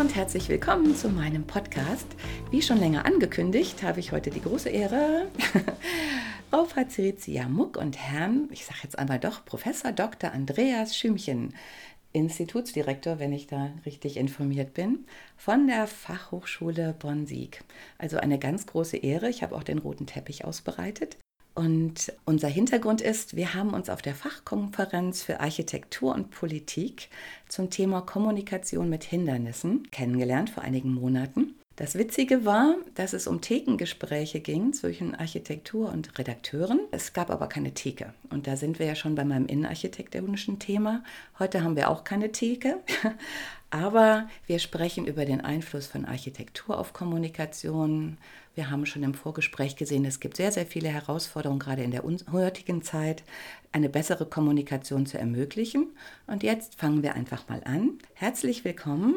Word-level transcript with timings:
Und 0.00 0.16
herzlich 0.16 0.48
willkommen 0.48 0.96
zu 0.96 1.10
meinem 1.10 1.44
Podcast. 1.44 2.06
Wie 2.50 2.62
schon 2.62 2.78
länger 2.78 3.04
angekündigt, 3.04 3.82
habe 3.82 4.00
ich 4.00 4.12
heute 4.12 4.30
die 4.30 4.40
große 4.40 4.70
Ehre, 4.70 5.26
Frau 6.50 6.62
Patricia 6.62 7.46
Muck 7.46 7.76
und 7.76 7.98
Herrn, 7.98 8.48
ich 8.50 8.64
sage 8.64 8.78
jetzt 8.84 8.98
einmal 8.98 9.18
doch, 9.18 9.44
Professor 9.44 9.92
Dr. 9.92 10.32
Andreas 10.32 10.96
Schümchen, 10.96 11.52
Institutsdirektor, 12.14 13.18
wenn 13.18 13.34
ich 13.34 13.46
da 13.46 13.72
richtig 13.84 14.16
informiert 14.16 14.72
bin, 14.72 15.04
von 15.36 15.66
der 15.66 15.86
Fachhochschule 15.86 16.94
Bonn-Sieg. 16.98 17.62
Also 17.98 18.16
eine 18.16 18.38
ganz 18.38 18.64
große 18.64 18.96
Ehre. 18.96 19.28
Ich 19.28 19.42
habe 19.42 19.54
auch 19.54 19.64
den 19.64 19.78
roten 19.78 20.06
Teppich 20.06 20.46
ausbereitet. 20.46 21.18
Und 21.60 22.10
unser 22.24 22.48
Hintergrund 22.48 23.02
ist, 23.02 23.36
wir 23.36 23.52
haben 23.52 23.74
uns 23.74 23.90
auf 23.90 24.00
der 24.00 24.14
Fachkonferenz 24.14 25.22
für 25.22 25.40
Architektur 25.40 26.14
und 26.14 26.30
Politik 26.30 27.10
zum 27.48 27.68
Thema 27.68 28.00
Kommunikation 28.00 28.88
mit 28.88 29.04
Hindernissen 29.04 29.82
kennengelernt 29.90 30.48
vor 30.48 30.62
einigen 30.62 30.94
Monaten. 30.94 31.59
Das 31.80 31.94
Witzige 31.94 32.44
war, 32.44 32.74
dass 32.94 33.14
es 33.14 33.26
um 33.26 33.40
Thekengespräche 33.40 34.40
ging 34.40 34.74
zwischen 34.74 35.14
Architektur 35.14 35.90
und 35.90 36.18
Redakteuren. 36.18 36.80
Es 36.90 37.14
gab 37.14 37.30
aber 37.30 37.46
keine 37.46 37.72
Theke. 37.72 38.12
Und 38.28 38.46
da 38.46 38.56
sind 38.56 38.78
wir 38.78 38.84
ja 38.84 38.94
schon 38.94 39.14
bei 39.14 39.24
meinem 39.24 39.46
innenarchitektonischen 39.46 40.58
Thema. 40.58 41.02
Heute 41.38 41.64
haben 41.64 41.76
wir 41.76 41.88
auch 41.88 42.04
keine 42.04 42.32
Theke. 42.32 42.80
Aber 43.70 44.28
wir 44.46 44.58
sprechen 44.58 45.06
über 45.06 45.24
den 45.24 45.40
Einfluss 45.40 45.86
von 45.86 46.04
Architektur 46.04 46.76
auf 46.76 46.92
Kommunikation. 46.92 48.18
Wir 48.54 48.68
haben 48.68 48.84
schon 48.84 49.04
im 49.04 49.14
Vorgespräch 49.14 49.76
gesehen, 49.76 50.04
es 50.04 50.20
gibt 50.20 50.36
sehr, 50.36 50.52
sehr 50.52 50.66
viele 50.66 50.88
Herausforderungen, 50.88 51.60
gerade 51.60 51.84
in 51.84 51.92
der 51.92 52.02
heutigen 52.30 52.82
Zeit, 52.82 53.22
eine 53.72 53.88
bessere 53.88 54.26
Kommunikation 54.26 55.06
zu 55.06 55.18
ermöglichen. 55.18 55.86
Und 56.26 56.42
jetzt 56.42 56.74
fangen 56.74 57.02
wir 57.02 57.14
einfach 57.14 57.48
mal 57.48 57.62
an. 57.64 57.92
Herzlich 58.12 58.64
willkommen, 58.64 59.14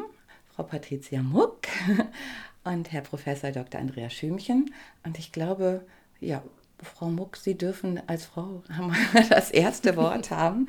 Frau 0.55 0.63
Patricia 0.63 1.23
Muck 1.23 1.61
und 2.63 2.91
Herr 2.91 3.01
Professor 3.01 3.51
Dr. 3.51 3.79
Andreas 3.79 4.13
Schümchen. 4.13 4.73
Und 5.03 5.19
ich 5.19 5.31
glaube, 5.31 5.85
ja, 6.19 6.41
Frau 6.81 7.09
Muck, 7.09 7.37
Sie 7.37 7.57
dürfen 7.57 8.01
als 8.07 8.25
Frau 8.25 8.63
das 9.29 9.51
erste 9.51 9.95
Wort 9.95 10.31
haben 10.31 10.67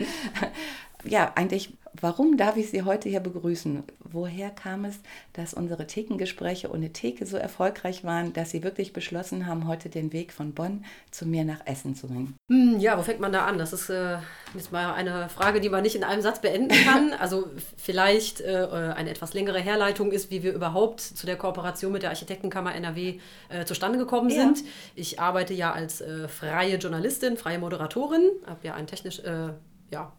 ja, 1.05 1.33
eigentlich, 1.35 1.73
warum 2.01 2.37
darf 2.37 2.57
ich 2.57 2.71
Sie 2.71 2.83
heute 2.83 3.09
hier 3.09 3.21
begrüßen? 3.21 3.85
Woher 4.01 4.51
kam 4.51 4.85
es, 4.85 5.01
dass 5.33 5.55
unsere 5.55 5.87
Thekengespräche 5.87 6.71
ohne 6.71 6.93
Theke 6.93 7.27
so 7.27 7.37
erfolgreich 7.37 8.05
waren, 8.05 8.33
dass 8.33 8.51
Sie 8.51 8.63
wirklich 8.63 8.93
beschlossen 8.93 9.47
haben, 9.47 9.67
heute 9.67 9.89
den 9.89 10.13
Weg 10.13 10.33
von 10.33 10.53
Bonn 10.53 10.85
zu 11.11 11.27
mir 11.27 11.45
nach 11.45 11.67
Essen 11.67 11.95
zu 11.95 12.09
bringen? 12.09 12.35
Hm, 12.51 12.79
ja, 12.79 12.99
wo 12.99 13.03
fängt 13.03 13.21
man 13.21 13.33
da 13.33 13.45
an? 13.45 13.59
Das 13.59 13.73
ist 13.73 13.91
äh, 13.91 14.19
jetzt 14.55 14.73
mal 14.73 14.95
eine 14.95 15.29
Frage, 15.29 15.61
die 15.61 15.69
man 15.69 15.83
nicht 15.83 15.97
in 15.97 16.05
einem 16.05 16.23
Satz 16.23 16.41
beenden 16.41 16.75
kann. 16.85 17.13
Also 17.25 17.47
vielleicht 17.77 18.41
äh, 18.41 18.67
eine 18.95 19.09
etwas 19.09 19.35
längere 19.35 19.59
Herleitung 19.59 20.13
ist, 20.13 20.31
wie 20.31 20.43
wir 20.43 20.53
überhaupt 20.53 21.01
zu 21.01 21.27
der 21.27 21.37
Kooperation 21.37 21.93
mit 21.93 22.03
der 22.03 22.11
Architektenkammer 22.11 22.75
NRW 22.75 23.19
äh, 23.49 23.65
zustande 23.65 23.99
gekommen 23.99 24.29
ja. 24.31 24.43
sind. 24.43 24.65
Ich 24.95 25.21
arbeite 25.21 25.55
ja 25.55 25.73
als 25.73 26.01
äh, 26.01 26.29
freie 26.29 26.77
Journalistin, 26.77 27.37
freie 27.37 27.59
Moderatorin, 27.59 28.31
habe 28.47 28.67
ja 28.67 28.75
ein 28.75 28.87
technisch, 28.87 29.21
äh, 29.21 29.53
ja, 29.91 30.13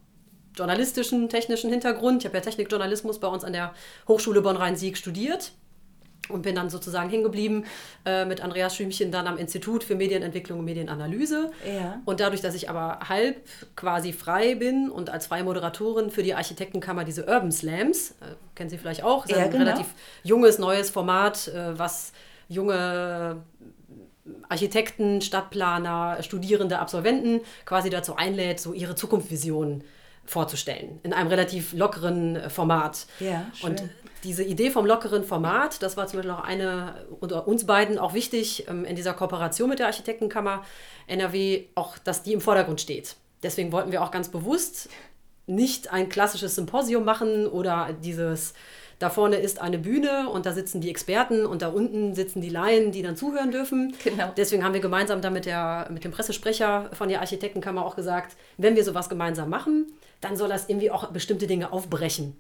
journalistischen, 0.56 1.30
technischen 1.30 1.70
Hintergrund. 1.70 2.22
Ich 2.22 2.26
habe 2.26 2.38
ja 2.38 2.42
Technikjournalismus 2.42 3.20
bei 3.20 3.28
uns 3.28 3.44
an 3.44 3.54
der 3.54 3.74
Hochschule 4.08 4.42
Bonn-Rhein-Sieg 4.42 4.98
studiert 4.98 5.52
und 6.30 6.42
bin 6.42 6.56
dann 6.56 6.70
sozusagen 6.70 7.10
hingeblieben 7.10 7.66
äh, 8.06 8.26
mit 8.26 8.42
Andreas 8.42 8.76
Schümchen 8.76 9.12
dann 9.12 9.28
am 9.28 9.38
Institut 9.38 9.84
für 9.84 9.96
Medienentwicklung 9.96 10.60
und 10.60 10.66
Medienanalyse. 10.66 11.52
Ja. 11.66 12.02
Und 12.06 12.20
dadurch, 12.20 12.42
dass 12.42 12.56
ich 12.56 12.70
aber 12.70 13.00
halb 13.08 13.38
quasi 13.76 14.14
frei 14.14 14.56
bin 14.56 14.90
und 14.90 15.10
als 15.10 15.28
freie 15.28 15.44
Moderatorin 15.44 16.10
für 16.10 16.24
die 16.24 16.34
Architektenkammer 16.34 17.04
diese 17.04 17.26
Urban 17.26 17.52
Slams, 17.52 18.12
äh, 18.12 18.36
kennen 18.56 18.70
Sie 18.70 18.78
vielleicht 18.78 19.04
auch, 19.04 19.26
ist 19.26 19.32
ja, 19.32 19.38
ein 19.38 19.52
genau. 19.52 19.66
relativ 19.66 19.88
junges, 20.24 20.60
neues 20.60 20.90
Format, 20.90 21.48
äh, 21.50 21.78
was 21.78 22.12
junge 22.48 23.44
Architekten, 24.50 25.22
Stadtplaner, 25.22 26.18
Studierende, 26.22 26.80
Absolventen 26.80 27.42
quasi 27.66 27.90
dazu 27.90 28.16
einlädt, 28.16 28.60
so 28.60 28.74
ihre 28.74 28.96
Zukunftsvisionen 28.96 29.84
vorzustellen, 30.26 31.00
in 31.04 31.14
einem 31.14 31.30
relativ 31.30 31.74
lockeren 31.74 32.36
äh, 32.36 32.50
Format. 32.50 33.06
Ja, 33.20 33.46
schön. 33.54 33.72
Und 33.72 33.84
diese 34.24 34.44
Idee 34.44 34.72
vom 34.72 34.86
lockeren 34.86 35.24
Format, 35.24 35.82
das 35.84 35.98
war 35.98 36.08
zum 36.08 36.18
Beispiel 36.18 36.32
auch 36.32 36.44
eine 36.44 37.06
unter 37.20 37.48
uns 37.48 37.66
beiden 37.66 38.00
auch 38.00 38.14
wichtig 38.14 38.68
ähm, 38.68 38.86
in 38.86 38.96
dieser 38.96 39.14
Kooperation 39.14 39.70
mit 39.70 39.80
der 39.80 39.88
Architektenkammer 39.88 40.64
NRW, 41.08 41.66
auch 41.76 41.98
dass 42.00 42.24
die 42.24 42.34
im 42.34 42.42
Vordergrund 42.42 42.82
steht. 42.82 43.16
Deswegen 43.44 43.72
wollten 43.72 43.92
wir 43.92 44.02
auch 44.02 44.12
ganz 44.12 44.30
bewusst 44.30 44.90
nicht 45.48 45.92
ein 45.94 46.10
klassisches 46.10 46.56
Symposium 46.56 47.06
machen 47.06 47.46
oder 47.46 47.94
dieses 48.04 48.56
da 49.00 49.10
vorne 49.10 49.38
ist 49.38 49.62
eine 49.62 49.78
Bühne 49.78 50.30
und 50.30 50.46
da 50.46 50.54
sitzen 50.54 50.82
die 50.82 50.90
Experten 50.90 51.46
und 51.46 51.62
da 51.62 51.68
unten 51.68 52.16
sitzen 52.16 52.42
die 52.42 52.50
Laien, 52.50 52.92
die 52.92 53.02
dann 53.02 53.18
zuhören 53.18 53.52
dürfen. 53.52 53.94
Genau. 54.04 54.32
Deswegen 54.38 54.64
haben 54.64 54.74
wir 54.74 54.82
gemeinsam 54.82 55.22
da 55.22 55.30
mit, 55.30 55.46
der, 55.46 55.88
mit 55.92 56.04
dem 56.04 56.12
Pressesprecher 56.12 56.90
von 56.94 57.10
der 57.10 57.22
Architektenkammer 57.22 57.86
auch 57.86 57.96
gesagt, 57.96 58.38
wenn 58.58 58.76
wir 58.76 58.84
sowas 58.84 59.10
gemeinsam 59.10 59.50
machen, 59.50 59.88
dann 60.22 60.38
soll 60.38 60.50
das 60.50 60.70
irgendwie 60.70 60.92
auch 60.92 61.10
bestimmte 61.12 61.48
Dinge 61.48 61.74
aufbrechen. 61.74 62.38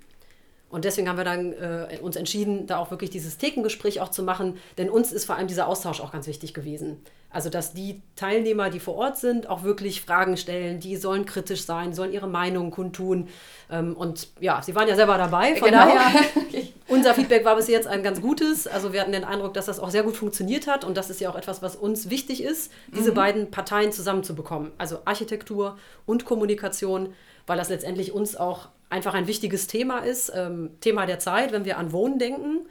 Und 0.75 0.83
deswegen 0.83 1.07
haben 1.07 1.15
wir 1.15 1.23
dann 1.23 1.53
äh, 1.53 1.99
uns 2.01 2.17
entschieden, 2.17 2.67
da 2.67 2.79
auch 2.79 2.91
wirklich 2.91 3.09
dieses 3.09 3.37
Thekengespräch 3.37 4.01
auch 4.01 4.09
zu 4.09 4.23
machen, 4.23 4.57
denn 4.77 4.89
uns 4.89 5.13
ist 5.13 5.23
vor 5.23 5.37
allem 5.37 5.47
dieser 5.47 5.69
Austausch 5.69 6.01
auch 6.01 6.11
ganz 6.11 6.27
wichtig 6.27 6.53
gewesen. 6.53 6.97
Also, 7.29 7.49
dass 7.49 7.71
die 7.71 8.01
Teilnehmer, 8.17 8.69
die 8.69 8.81
vor 8.81 8.95
Ort 8.95 9.17
sind, 9.17 9.47
auch 9.47 9.63
wirklich 9.63 10.01
Fragen 10.01 10.35
stellen, 10.35 10.81
die 10.81 10.97
sollen 10.97 11.25
kritisch 11.25 11.63
sein, 11.63 11.93
sollen 11.93 12.11
ihre 12.11 12.27
Meinung 12.27 12.71
kundtun. 12.71 13.29
Ähm, 13.71 13.95
und 13.95 14.27
ja, 14.41 14.61
sie 14.61 14.75
waren 14.75 14.89
ja 14.89 14.97
selber 14.97 15.17
dabei, 15.17 15.55
von 15.55 15.69
genau. 15.69 15.85
daher, 15.85 16.25
unser 16.89 17.13
Feedback 17.13 17.45
war 17.45 17.55
bis 17.55 17.69
jetzt 17.69 17.87
ein 17.87 18.03
ganz 18.03 18.19
gutes. 18.19 18.67
Also, 18.67 18.91
wir 18.91 18.99
hatten 18.99 19.13
den 19.13 19.23
Eindruck, 19.23 19.53
dass 19.53 19.67
das 19.67 19.79
auch 19.79 19.91
sehr 19.91 20.03
gut 20.03 20.17
funktioniert 20.17 20.67
hat 20.67 20.83
und 20.83 20.97
das 20.97 21.09
ist 21.09 21.21
ja 21.21 21.29
auch 21.29 21.37
etwas, 21.37 21.61
was 21.61 21.77
uns 21.77 22.09
wichtig 22.09 22.43
ist, 22.43 22.69
diese 22.93 23.11
mhm. 23.11 23.15
beiden 23.15 23.49
Parteien 23.49 23.93
zusammenzubekommen. 23.93 24.73
Also 24.77 24.97
Architektur 25.05 25.77
und 26.05 26.25
Kommunikation 26.25 27.13
weil 27.47 27.57
das 27.57 27.69
letztendlich 27.69 28.11
uns 28.11 28.35
auch 28.35 28.69
einfach 28.89 29.13
ein 29.13 29.27
wichtiges 29.27 29.67
Thema 29.67 29.99
ist, 29.99 30.31
ähm, 30.35 30.71
Thema 30.81 31.05
der 31.05 31.19
Zeit, 31.19 31.51
wenn 31.51 31.65
wir 31.65 31.77
an 31.77 31.91
Wohnen 31.91 32.19
denken 32.19 32.67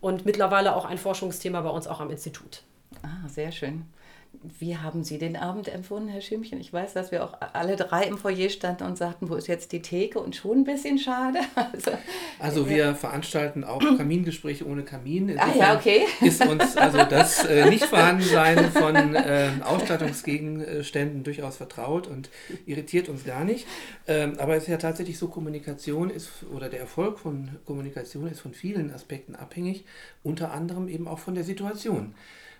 und 0.00 0.24
mittlerweile 0.24 0.76
auch 0.76 0.84
ein 0.84 0.98
Forschungsthema 0.98 1.60
bei 1.60 1.70
uns 1.70 1.86
auch 1.86 2.00
am 2.00 2.10
Institut. 2.10 2.62
Ah, 3.02 3.28
sehr 3.28 3.52
schön. 3.52 3.84
Wie 4.58 4.76
haben 4.76 5.02
Sie 5.02 5.18
den 5.18 5.36
Abend 5.36 5.68
empfunden, 5.68 6.08
Herr 6.08 6.20
Schümchen? 6.20 6.60
Ich 6.60 6.72
weiß, 6.72 6.92
dass 6.94 7.10
wir 7.10 7.24
auch 7.24 7.34
alle 7.52 7.74
drei 7.74 8.04
im 8.04 8.16
Foyer 8.18 8.48
standen 8.50 8.84
und 8.84 8.96
sagten, 8.96 9.28
wo 9.28 9.34
ist 9.34 9.48
jetzt 9.48 9.72
die 9.72 9.82
Theke? 9.82 10.20
Und 10.20 10.36
schon 10.36 10.58
ein 10.58 10.64
bisschen 10.64 10.98
schade. 10.98 11.38
Also, 11.68 11.90
also 12.38 12.70
wir 12.70 12.94
veranstalten 12.94 13.64
auch 13.64 13.80
Kamingespräche 13.98 14.66
ohne 14.66 14.84
Kamin. 14.84 15.28
Insofern 15.28 15.50
ah 15.50 15.58
ja, 15.58 15.76
okay. 15.76 16.06
ist 16.20 16.44
uns 16.46 16.76
also 16.76 16.98
das 17.04 17.44
äh, 17.44 17.66
Nichtvorhandensein 17.70 18.70
von 18.70 19.14
äh, 19.14 19.50
Ausstattungsgegenständen 19.62 21.24
durchaus 21.24 21.56
vertraut 21.56 22.06
und 22.06 22.30
irritiert 22.64 23.08
uns 23.08 23.24
gar 23.24 23.44
nicht. 23.44 23.66
Ähm, 24.06 24.34
aber 24.38 24.56
es 24.56 24.64
ist 24.64 24.68
ja 24.68 24.76
tatsächlich 24.76 25.18
so, 25.18 25.28
Kommunikation 25.28 26.10
ist 26.10 26.30
oder 26.54 26.68
der 26.68 26.80
Erfolg 26.80 27.18
von 27.18 27.50
Kommunikation 27.66 28.28
ist 28.28 28.40
von 28.40 28.54
vielen 28.54 28.92
Aspekten 28.92 29.34
abhängig, 29.34 29.84
unter 30.22 30.52
anderem 30.52 30.88
eben 30.88 31.06
auch 31.08 31.18
von 31.18 31.34
der 31.34 31.44
Situation. 31.44 32.14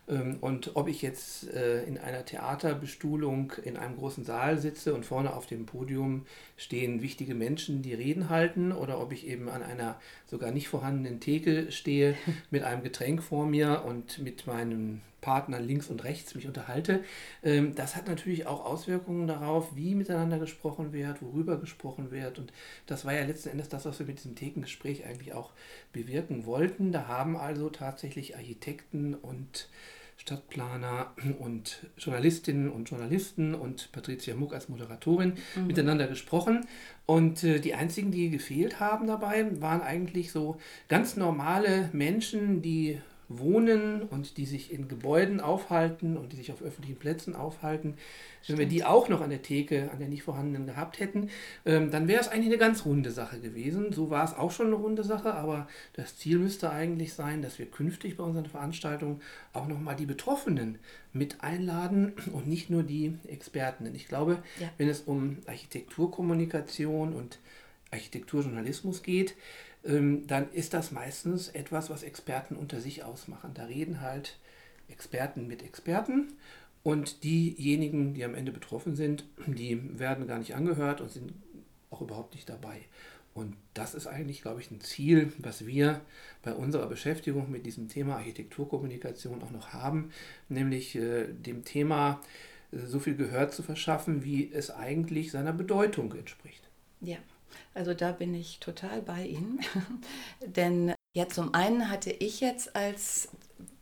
Ähm, 0.08 0.38
und 0.40 0.72
ob 0.74 0.88
ich 0.88 1.02
jetzt 1.02 1.52
äh, 1.52 1.84
in 1.84 1.98
einer 1.98 2.24
Theaterbestuhlung 2.24 3.52
in 3.62 3.76
einem 3.76 3.96
großen 3.96 4.24
Saal 4.24 4.58
sitze 4.58 4.94
und 4.94 5.04
vorne 5.04 5.34
auf 5.34 5.46
dem 5.46 5.66
Podium 5.66 6.26
stehen 6.56 7.02
wichtige 7.02 7.34
Menschen, 7.34 7.82
die 7.82 7.94
Reden 7.94 8.28
halten, 8.28 8.72
oder 8.72 9.00
ob 9.00 9.12
ich 9.12 9.26
eben 9.26 9.48
an 9.48 9.62
einer 9.62 10.00
sogar 10.26 10.50
nicht 10.50 10.68
vorhandenen 10.68 11.20
Theke 11.20 11.70
stehe 11.72 12.16
mit 12.50 12.62
einem 12.64 12.82
Getränk 12.82 13.22
vor 13.22 13.46
mir 13.46 13.84
und 13.84 14.18
mit 14.18 14.46
meinem 14.46 15.00
Partnern 15.20 15.66
links 15.66 15.88
und 15.88 16.04
rechts 16.04 16.34
mich 16.34 16.46
unterhalte. 16.46 17.02
Ähm, 17.42 17.74
das 17.74 17.96
hat 17.96 18.06
natürlich 18.06 18.46
auch 18.46 18.64
Auswirkungen 18.64 19.26
darauf, 19.26 19.74
wie 19.74 19.94
miteinander 19.94 20.38
gesprochen 20.38 20.92
wird, 20.92 21.22
worüber 21.22 21.58
gesprochen 21.58 22.10
wird. 22.10 22.38
Und 22.38 22.52
das 22.86 23.04
war 23.04 23.14
ja 23.14 23.24
letzten 23.24 23.50
Endes 23.50 23.68
das, 23.68 23.84
was 23.84 23.98
wir 23.98 24.06
mit 24.06 24.18
diesem 24.18 24.36
Thekengespräch 24.36 25.04
eigentlich 25.04 25.34
auch 25.34 25.50
bewirken 25.92 26.46
wollten. 26.46 26.92
Da 26.92 27.08
haben 27.08 27.36
also 27.36 27.68
tatsächlich 27.68 28.36
Architekten 28.36 29.14
und 29.14 29.68
Stadtplaner 30.18 31.14
und 31.38 31.86
Journalistinnen 31.96 32.70
und 32.70 32.90
Journalisten 32.90 33.54
und 33.54 33.90
Patricia 33.92 34.34
Muck 34.34 34.52
als 34.52 34.68
Moderatorin 34.68 35.34
mhm. 35.54 35.66
miteinander 35.66 36.06
gesprochen. 36.06 36.66
Und 37.06 37.44
äh, 37.44 37.60
die 37.60 37.74
einzigen, 37.74 38.10
die 38.10 38.28
gefehlt 38.28 38.80
haben 38.80 39.06
dabei, 39.06 39.60
waren 39.60 39.80
eigentlich 39.80 40.30
so 40.32 40.58
ganz 40.88 41.16
normale 41.16 41.88
Menschen, 41.92 42.60
die 42.60 43.00
wohnen 43.28 44.02
und 44.02 44.38
die 44.38 44.46
sich 44.46 44.72
in 44.72 44.88
Gebäuden 44.88 45.40
aufhalten 45.40 46.16
und 46.16 46.32
die 46.32 46.36
sich 46.36 46.50
auf 46.50 46.62
öffentlichen 46.62 46.98
Plätzen 46.98 47.36
aufhalten, 47.36 47.94
Stimmt. 48.42 48.58
wenn 48.58 48.64
wir 48.64 48.68
die 48.68 48.84
auch 48.84 49.08
noch 49.08 49.20
an 49.20 49.30
der 49.30 49.42
Theke, 49.42 49.90
an 49.92 49.98
der 49.98 50.08
nicht 50.08 50.22
vorhandenen 50.22 50.66
gehabt 50.66 50.98
hätten, 50.98 51.28
ähm, 51.66 51.90
dann 51.90 52.08
wäre 52.08 52.20
es 52.20 52.28
eigentlich 52.28 52.46
eine 52.46 52.58
ganz 52.58 52.86
runde 52.86 53.10
Sache 53.10 53.38
gewesen. 53.40 53.92
So 53.92 54.08
war 54.08 54.24
es 54.24 54.34
auch 54.34 54.50
schon 54.50 54.68
eine 54.68 54.76
runde 54.76 55.04
Sache, 55.04 55.34
aber 55.34 55.68
das 55.92 56.16
Ziel 56.16 56.38
müsste 56.38 56.70
eigentlich 56.70 57.12
sein, 57.12 57.42
dass 57.42 57.58
wir 57.58 57.66
künftig 57.66 58.16
bei 58.16 58.24
unseren 58.24 58.46
Veranstaltungen 58.46 59.20
auch 59.52 59.68
nochmal 59.68 59.96
die 59.96 60.06
Betroffenen 60.06 60.78
mit 61.12 61.42
einladen 61.42 62.14
und 62.32 62.46
nicht 62.46 62.70
nur 62.70 62.82
die 62.82 63.14
Experten. 63.28 63.84
Denn 63.84 63.94
ich 63.94 64.08
glaube, 64.08 64.42
ja. 64.58 64.70
wenn 64.78 64.88
es 64.88 65.02
um 65.02 65.38
Architekturkommunikation 65.46 67.12
und 67.12 67.38
Architekturjournalismus 67.90 69.02
geht, 69.02 69.34
dann 69.88 70.52
ist 70.52 70.74
das 70.74 70.92
meistens 70.92 71.48
etwas, 71.48 71.88
was 71.88 72.02
Experten 72.02 72.56
unter 72.56 72.80
sich 72.80 73.04
ausmachen. 73.04 73.52
Da 73.54 73.64
reden 73.64 74.02
halt 74.02 74.38
Experten 74.88 75.46
mit 75.46 75.62
Experten 75.62 76.34
und 76.82 77.24
diejenigen, 77.24 78.14
die 78.14 78.24
am 78.24 78.34
Ende 78.34 78.52
betroffen 78.52 78.96
sind, 78.96 79.24
die 79.46 79.98
werden 79.98 80.26
gar 80.26 80.38
nicht 80.38 80.54
angehört 80.54 81.00
und 81.00 81.10
sind 81.10 81.32
auch 81.90 82.02
überhaupt 82.02 82.34
nicht 82.34 82.48
dabei. 82.48 82.80
Und 83.34 83.56
das 83.72 83.94
ist 83.94 84.06
eigentlich, 84.06 84.42
glaube 84.42 84.60
ich, 84.60 84.70
ein 84.70 84.80
Ziel, 84.80 85.32
was 85.38 85.66
wir 85.66 86.00
bei 86.42 86.52
unserer 86.52 86.86
Beschäftigung 86.88 87.50
mit 87.50 87.66
diesem 87.66 87.88
Thema 87.88 88.16
Architekturkommunikation 88.16 89.42
auch 89.42 89.52
noch 89.52 89.72
haben, 89.72 90.10
nämlich 90.48 90.96
äh, 90.96 91.28
dem 91.32 91.64
Thema 91.64 92.20
äh, 92.72 92.78
so 92.78 92.98
viel 92.98 93.16
Gehör 93.16 93.48
zu 93.48 93.62
verschaffen, 93.62 94.24
wie 94.24 94.50
es 94.52 94.70
eigentlich 94.70 95.30
seiner 95.30 95.52
Bedeutung 95.52 96.12
entspricht. 96.14 96.68
Ja. 97.00 97.18
Also 97.74 97.94
da 97.94 98.12
bin 98.12 98.34
ich 98.34 98.60
total 98.60 99.02
bei 99.02 99.26
Ihnen. 99.26 99.60
Denn 100.46 100.94
ja, 101.14 101.28
zum 101.28 101.54
einen 101.54 101.90
hatte 101.90 102.10
ich 102.10 102.40
jetzt 102.40 102.76
als 102.76 103.28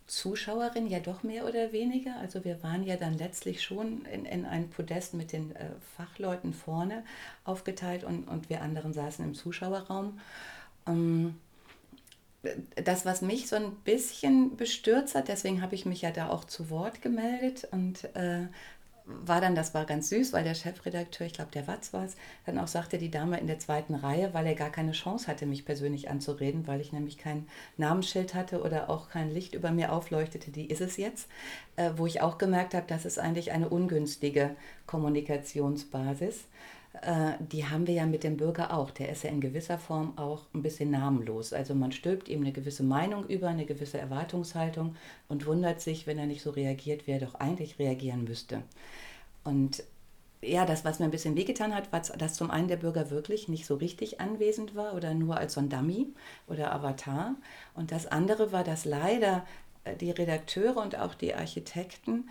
Zuschauerin 0.07 0.87
ja 0.87 1.01
doch 1.01 1.23
mehr 1.23 1.47
oder 1.47 1.73
weniger. 1.73 2.17
Also 2.21 2.45
wir 2.45 2.63
waren 2.63 2.85
ja 2.85 2.97
dann 2.97 3.19
letztlich 3.19 3.63
schon 3.63 4.05
in, 4.07 4.25
in 4.25 4.45
ein 4.45 4.71
Podest 4.71 5.15
mit 5.15 5.33
den 5.33 5.55
äh, 5.57 5.71
Fachleuten 5.97 6.55
vorne 6.55 7.05
aufgeteilt 7.45 8.05
und, 8.05 8.29
und 8.29 8.49
wir 8.49 8.63
anderen 8.63 8.93
saßen 8.93 9.25
im 9.25 9.35
Zuschauerraum. 9.35 10.21
Ähm, 10.87 11.37
das, 12.77 13.05
was 13.05 13.23
mich 13.23 13.49
so 13.49 13.57
ein 13.57 13.73
bisschen 13.85 14.57
bestürzt 14.57 15.17
hat, 15.17 15.27
deswegen 15.27 15.63
habe 15.63 15.75
ich 15.75 15.87
mich 15.87 16.03
ja 16.03 16.13
da 16.13 16.29
auch 16.29 16.45
zu 16.45 16.71
Wort 16.71 17.03
gemeldet 17.03 17.67
und 17.73 18.05
äh, 18.15 18.47
war 19.06 19.41
dann, 19.41 19.55
das 19.55 19.73
war 19.73 19.85
ganz 19.85 20.08
süß, 20.08 20.32
weil 20.32 20.43
der 20.43 20.55
Chefredakteur, 20.55 21.26
ich 21.26 21.32
glaube 21.32 21.53
der 21.53 21.69
Watz 21.69 21.93
war 21.93 22.05
es, 22.05 22.17
dann 22.44 22.58
auch 22.58 22.67
sagte, 22.67 22.99
die 22.99 23.11
Dame 23.11 23.38
in 23.38 23.47
der 23.47 23.61
zweiten 23.61 23.94
Reihe, 23.94 24.35
weil 24.35 24.47
er 24.47 24.56
gar 24.56 24.70
keine 24.70 24.93
Chance 24.93 25.29
hatte, 25.29 25.47
mich 25.47 25.64
persönlich 25.64 26.11
anzureden, 26.11 26.67
weil 26.67 26.81
ich 26.81 26.93
nämlich 26.93 27.17
kein 27.17 27.47
Namensschild 27.76 28.35
hatte 28.35 28.62
oder 28.62 28.91
auch 28.91 29.08
kein 29.08 29.31
Licht 29.31 29.55
über 29.55 29.70
mir 29.70 29.93
aufleuchtete, 29.93 30.50
die 30.50 30.67
ist 30.67 30.81
es 30.81 30.97
jetzt, 30.97 31.29
äh, 31.76 31.93
wo 31.97 32.06
ich 32.06 32.20
auch 32.20 32.37
gemerkt 32.37 32.75
habe, 32.75 32.87
das 32.88 33.05
ist 33.05 33.19
eigentlich 33.19 33.53
eine 33.53 33.69
ungünstige 33.69 34.56
Kommunikationsbasis. 34.87 36.44
Äh, 37.02 37.32
die 37.40 37.66
haben 37.66 37.87
wir 37.87 37.94
ja 37.94 38.06
mit 38.06 38.25
dem 38.25 38.37
Bürger 38.37 38.72
auch. 38.72 38.90
Der 38.90 39.10
ist 39.10 39.25
ja 39.25 39.31
in 39.31 39.40
gewisser 39.40 39.78
Form 39.78 40.16
auch 40.16 40.43
ein 40.54 40.62
bisschen 40.62 40.90
namenlos. 40.90 41.52
Also 41.52 41.75
man 41.75 41.93
stülpt 41.93 42.28
ihm 42.28 42.43
eine 42.43 42.52
gewisse 42.52 42.82
Meinung 42.82 43.26
über, 43.26 43.48
eine 43.48 43.66
gewisse 43.66 43.98
Erwartungshaltung 43.98 44.96
und 45.28 45.46
wundert 45.46 45.81
sich, 45.81 46.06
wenn 46.06 46.19
er 46.19 46.26
nicht 46.26 46.43
so 46.43 46.50
reagiert, 46.50 47.06
wie 47.06 47.12
er 47.12 47.20
doch 47.20 47.34
eigentlich 47.34 47.78
reagieren 47.78 48.25
müsste. 48.25 48.62
Und 49.44 49.82
ja, 50.43 50.64
das, 50.66 50.84
was 50.84 50.98
mir 50.98 51.06
ein 51.06 51.10
bisschen 51.10 51.37
wehgetan 51.37 51.75
hat, 51.75 51.93
war, 51.93 52.00
dass 52.00 52.34
zum 52.34 52.50
einen 52.50 52.69
der 52.69 52.76
Bürger 52.76 53.10
wirklich 53.10 53.48
nicht 53.48 53.66
so 53.66 53.75
richtig 53.76 54.20
anwesend 54.20 54.75
war 54.75 54.94
oder 54.94 55.14
nur 55.14 55.37
als 55.38 55.54
so 55.54 55.60
ein 55.60 55.69
Dummy 55.69 56.08
oder 56.46 56.72
Avatar. 56.72 57.34
Und 57.75 57.90
das 57.90 58.06
andere 58.06 58.52
war, 58.52 58.64
dass 58.64 58.84
leider 58.84 59.44
äh, 59.84 59.96
die 59.96 60.10
Redakteure 60.10 60.76
und 60.76 60.98
auch 60.98 61.14
die 61.14 61.34
Architekten 61.34 62.28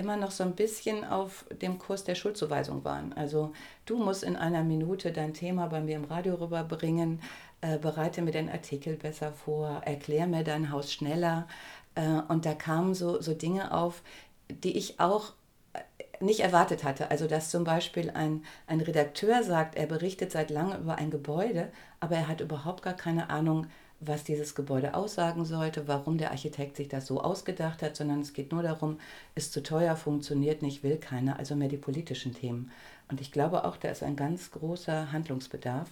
immer 0.00 0.16
noch 0.16 0.30
so 0.30 0.42
ein 0.42 0.54
bisschen 0.54 1.04
auf 1.04 1.44
dem 1.62 1.78
Kurs 1.78 2.04
der 2.04 2.14
Schuldzuweisung 2.14 2.84
waren. 2.84 3.12
Also 3.12 3.52
du 3.84 3.98
musst 3.98 4.24
in 4.24 4.34
einer 4.34 4.64
Minute 4.64 5.12
dein 5.12 5.34
Thema 5.34 5.66
bei 5.66 5.82
mir 5.82 5.96
im 5.96 6.04
Radio 6.04 6.36
rüberbringen, 6.36 7.20
äh, 7.60 7.76
bereite 7.76 8.22
mir 8.22 8.30
den 8.32 8.48
Artikel 8.48 8.96
besser 8.96 9.30
vor, 9.30 9.82
erklär 9.84 10.26
mir 10.26 10.42
dein 10.42 10.72
Haus 10.72 10.90
schneller. 10.90 11.46
Äh, 11.94 12.22
und 12.28 12.46
da 12.46 12.54
kamen 12.54 12.94
so, 12.94 13.20
so 13.20 13.34
Dinge 13.34 13.74
auf, 13.74 14.02
die 14.48 14.78
ich 14.78 14.98
auch 15.00 15.34
äh, 15.74 15.80
nicht 16.24 16.40
erwartet 16.40 16.82
hatte. 16.82 17.10
Also 17.10 17.26
dass 17.26 17.50
zum 17.50 17.64
Beispiel 17.64 18.08
ein, 18.08 18.42
ein 18.66 18.80
Redakteur 18.80 19.42
sagt, 19.42 19.74
er 19.74 19.86
berichtet 19.86 20.32
seit 20.32 20.48
langem 20.48 20.80
über 20.80 20.96
ein 20.96 21.10
Gebäude, 21.10 21.70
aber 22.00 22.16
er 22.16 22.28
hat 22.28 22.40
überhaupt 22.40 22.82
gar 22.82 22.94
keine 22.94 23.28
Ahnung, 23.28 23.66
was 24.00 24.24
dieses 24.24 24.54
Gebäude 24.54 24.94
aussagen 24.94 25.44
sollte, 25.44 25.86
warum 25.86 26.16
der 26.16 26.30
Architekt 26.30 26.76
sich 26.76 26.88
das 26.88 27.06
so 27.06 27.20
ausgedacht 27.20 27.82
hat, 27.82 27.96
sondern 27.96 28.20
es 28.20 28.32
geht 28.32 28.50
nur 28.50 28.62
darum, 28.62 28.98
ist 29.34 29.52
zu 29.52 29.62
teuer, 29.62 29.94
funktioniert 29.94 30.62
nicht, 30.62 30.82
will 30.82 30.96
keiner, 30.96 31.38
also 31.38 31.54
mehr 31.54 31.68
die 31.68 31.76
politischen 31.76 32.34
Themen. 32.34 32.70
Und 33.10 33.20
ich 33.20 33.30
glaube 33.30 33.64
auch, 33.64 33.76
da 33.76 33.88
ist 33.88 34.02
ein 34.02 34.16
ganz 34.16 34.50
großer 34.52 35.12
Handlungsbedarf, 35.12 35.90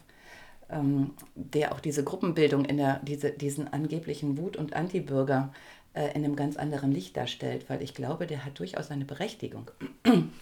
ähm, 0.70 1.10
der 1.34 1.72
auch 1.72 1.80
diese 1.80 2.02
Gruppenbildung 2.02 2.64
in 2.64 2.78
der, 2.78 3.00
diese, 3.00 3.30
diesen 3.30 3.72
angeblichen 3.72 4.38
Wut- 4.38 4.56
und 4.56 4.74
Antibürger 4.74 5.52
äh, 5.94 6.08
in 6.14 6.24
einem 6.24 6.36
ganz 6.36 6.56
anderen 6.56 6.92
Licht 6.92 7.16
darstellt, 7.16 7.68
weil 7.68 7.82
ich 7.82 7.94
glaube, 7.94 8.26
der 8.26 8.44
hat 8.44 8.58
durchaus 8.58 8.90
eine 8.90 9.04
Berechtigung. 9.04 9.70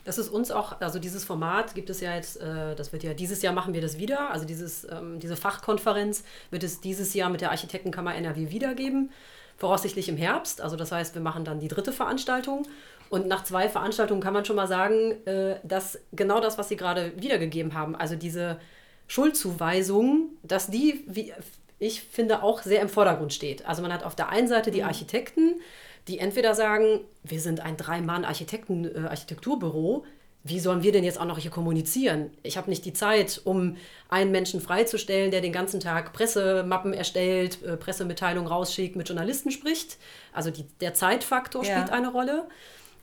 Das 0.05 0.19
ist 0.19 0.29
uns 0.29 0.53
auch, 0.53 0.81
also 0.81 1.01
dieses 1.01 1.25
Format 1.25 1.75
gibt 1.75 1.91
es 1.91 2.01
ja 2.01 2.15
jetzt, 2.15 2.41
äh, 2.41 2.77
das 2.77 2.93
wird 2.93 3.03
ja 3.03 3.13
dieses 3.15 3.43
Jahr 3.43 3.53
machen 3.53 3.75
wir 3.75 3.81
das 3.81 3.99
wieder, 3.99 4.31
also 4.31 4.47
dieses, 4.47 4.85
ähm, 4.85 5.19
diese 5.19 5.37
Fachkonferenz 5.37 6.23
wird 6.51 6.63
es 6.63 6.81
dieses 6.81 7.13
Jahr 7.15 7.29
mit 7.29 7.41
der 7.41 7.51
Architektenkammer 7.51 8.15
NRW 8.15 8.51
wiedergeben, 8.51 9.11
voraussichtlich 9.57 10.09
im 10.09 10.17
Herbst, 10.17 10.61
also 10.61 10.77
das 10.77 10.93
heißt, 10.93 11.15
wir 11.15 11.23
machen 11.23 11.45
dann 11.45 11.59
die 11.59 11.69
dritte 11.69 11.93
Veranstaltung. 11.93 12.67
Und 13.09 13.27
nach 13.27 13.45
zwei 13.45 13.69
Veranstaltungen 13.69 14.21
kann 14.21 14.33
man 14.33 14.45
schon 14.45 14.57
mal 14.57 14.69
sagen, 14.69 15.13
äh, 15.27 15.59
dass 15.63 15.99
genau 16.13 16.41
das, 16.41 16.59
was 16.59 16.69
Sie 16.69 16.77
gerade 16.77 17.13
wiedergegeben 17.17 17.75
haben, 17.75 17.97
also 17.97 18.17
diese 18.17 18.59
Schuldzuweisung, 19.09 20.31
dass 20.43 20.69
die 20.69 21.05
ich 21.79 22.03
finde, 22.03 22.43
auch 22.43 22.63
sehr 22.63 22.81
im 22.81 22.89
Vordergrund 22.89 23.33
steht. 23.33 23.67
Also 23.67 23.83
man 23.83 23.93
hat 23.93 24.05
auf 24.05 24.15
der 24.15 24.29
einen 24.31 24.49
Seite 24.49 24.71
die 24.71 24.81
mhm. 24.81 24.87
Architekten, 24.87 25.57
die 26.09 26.19
entweder 26.19 26.55
sagen, 26.55 27.01
wir 27.25 27.41
sind 27.41 27.61
ein 27.61 27.77
Drei-Mann-Architekturbüro, 27.77 30.05
äh, 30.05 30.09
wie 30.49 30.61
sollen 30.61 30.85
wir 30.85 30.93
denn 30.93 31.03
jetzt 31.03 31.21
auch 31.21 31.25
noch 31.25 31.39
hier 31.39 31.51
kommunizieren? 31.51 32.31
Ich 32.45 32.57
habe 32.57 32.71
nicht 32.71 32.85
die 32.85 32.93
Zeit, 32.93 33.41
um 33.45 33.77
einen 34.09 34.31
Menschen 34.31 34.61
freizustellen, 34.61 35.33
der 35.33 35.41
den 35.41 35.53
ganzen 35.53 35.81
Tag 35.81 36.13
Pressemappen 36.13 36.93
erstellt, 36.93 37.65
äh, 37.65 37.77
Pressemitteilungen 37.77 38.49
rausschickt, 38.49 38.95
mit 38.95 39.09
Journalisten 39.09 39.51
spricht. 39.51 39.99
Also 40.33 40.51
die, 40.51 40.65
der 40.81 40.95
Zeitfaktor 40.95 41.65
ja. 41.65 41.73
spielt 41.73 41.91
eine 41.91 42.13
Rolle. 42.13 42.47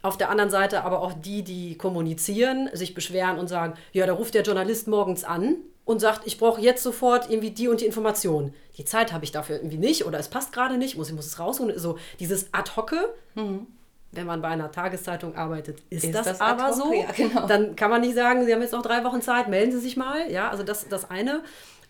Auf 0.01 0.18
der 0.18 0.30
anderen 0.30 0.50
Seite 0.50 0.86
aber 0.86 1.01
auch 1.01 1.12
die, 1.13 1.44
die 1.44 1.77
kommunizieren, 1.77 2.70
sich 2.72 2.94
beschweren 2.94 3.38
und 3.38 3.50
sagen, 3.50 3.74
ja, 3.92 4.06
da 4.06 4.13
ruft 4.13 4.36
der 4.36 4.44
Journalist 4.44 4.88
morgens 4.88 5.25
an 5.25 5.58
und 5.86 6.00
sagt, 6.00 6.25
ich 6.25 6.38
brauche 6.38 6.62
jetzt 6.62 6.84
sofort 6.84 7.30
irgendwie 7.30 7.52
die 7.52 7.68
und 7.68 7.82
die 7.82 7.86
Information. 7.86 8.54
Die 8.78 8.86
Zeit 8.86 9.12
habe 9.12 9.25
ich 9.25 9.32
dafür 9.32 9.58
irgendwie 9.58 9.78
nicht 9.78 10.06
oder 10.06 10.18
es 10.20 10.30
passt 10.30 10.54
gerade 10.54 10.78
nicht, 10.78 10.98
muss, 10.98 11.10
ich 11.10 11.16
muss 11.16 11.25
es 11.25 11.40
rausholen. 11.40 11.78
So 11.78 11.98
dieses 12.20 12.54
Ad-Hocke, 12.54 13.13
mhm. 13.36 13.68
wenn 14.12 14.25
man 14.25 14.42
bei 14.42 14.48
einer 14.48 14.72
Tageszeitung 14.72 15.36
arbeitet, 15.36 15.82
ist, 15.90 16.06
ist 16.06 16.16
das, 16.16 16.25
das, 16.25 16.42
aber 16.42 16.74
so. 16.74 16.94
Ja, 16.94 17.12
genau. 17.16 17.48
Dann 17.48 17.75
kann 17.75 17.90
man 17.90 18.02
nicht 18.02 18.16
sagen, 18.16 18.46
Sie 18.46 18.54
haben 18.54 18.62
jetzt 18.62 18.72
noch 18.72 18.82
drei 18.82 19.04
Wochen 19.04 19.22
Zeit, 19.22 19.50
melden 19.50 19.72
Sie 19.72 19.80
sich 19.80 19.98
mal. 19.98 20.32
Ja, 20.32 20.50
also 20.50 20.63
das, 20.63 20.88
das 20.88 21.10
eine. 21.10 21.42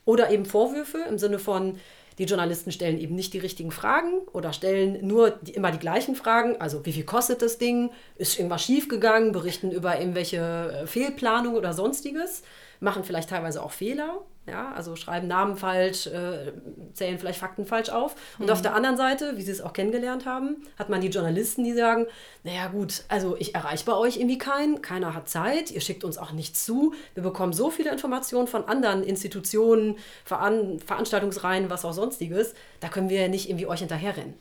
Oder 0.06 0.32
eben 0.32 0.46
Vorwürfe 0.46 0.98
im 1.08 1.18
Sinne 1.18 1.40
von, 1.40 1.78
die 2.18 2.26
Journalisten 2.26 2.72
stellen 2.72 3.00
eben 3.00 3.16
nicht 3.16 3.34
die 3.34 3.40
richtigen 3.40 3.72
Fragen 3.72 4.20
oder 4.34 4.54
stellen 4.54 5.06
nur 5.06 5.32
die, 5.32 5.54
immer 5.54 5.72
die 5.72 5.80
gleichen 5.80 6.16
Fragen. 6.16 6.60
Also 6.60 6.86
wie 6.86 6.94
viel 6.94 7.06
kostet 7.06 7.42
das 7.42 7.58
Ding? 7.58 7.92
Ist 8.18 8.38
irgendwas 8.38 8.64
schiefgegangen? 8.64 9.32
Berichten 9.32 9.72
über 9.72 10.00
irgendwelche 10.00 10.82
äh, 10.84 10.88
Fehlplanungen 10.88 11.58
oder 11.58 11.74
sonstiges 11.74 12.44
machen 12.84 13.04
vielleicht 13.04 13.30
teilweise 13.30 13.64
auch 13.64 13.72
Fehler, 13.72 14.22
ja, 14.46 14.74
also 14.74 14.98
schreiben 14.98 15.28
Namen 15.28 15.56
falsch, 15.56 16.06
äh, 16.08 16.52
zählen 16.94 17.18
vielleicht 17.18 17.40
Fakten 17.40 17.66
falsch 17.66 17.90
auf. 17.90 18.16
Und 18.38 18.48
mhm. 18.48 18.52
auf 18.52 18.62
der 18.62 18.76
anderen 18.76 18.98
Seite, 18.98 19.38
wie 19.38 19.42
Sie 19.42 19.52
es 19.52 19.62
auch 19.62 19.72
kennengelernt 19.72 20.26
haben, 20.26 20.58
hat 20.78 20.90
man 20.90 21.00
die 21.00 21.08
Journalisten, 21.08 21.64
die 21.64 21.74
sagen, 21.74 22.08
naja 22.44 22.68
gut, 22.68 23.06
also 23.08 23.38
ich 23.40 23.56
erreiche 23.56 23.86
bei 23.86 23.96
euch 23.96 24.18
irgendwie 24.18 24.38
keinen, 24.38 24.82
keiner 24.82 25.14
hat 25.14 25.30
Zeit, 25.30 25.72
ihr 25.72 25.80
schickt 25.80 26.04
uns 26.04 26.18
auch 26.18 26.34
nichts 26.34 26.66
zu. 26.66 26.94
Wir 27.14 27.24
bekommen 27.24 27.54
so 27.54 27.70
viele 27.72 27.92
Informationen 27.92 28.48
von 28.48 28.66
anderen 28.66 29.04
Institutionen, 29.04 29.98
Veran 30.26 30.80
Veranstaltungsreihen, 30.80 31.70
was 31.70 31.86
auch 31.86 31.94
sonstiges, 31.94 32.54
da 32.82 32.90
können 32.90 33.10
wir 33.10 33.22
ja 33.22 33.28
nicht 33.30 33.50
irgendwie 33.50 33.68
euch 33.68 33.80
hinterherrennen. 33.80 34.34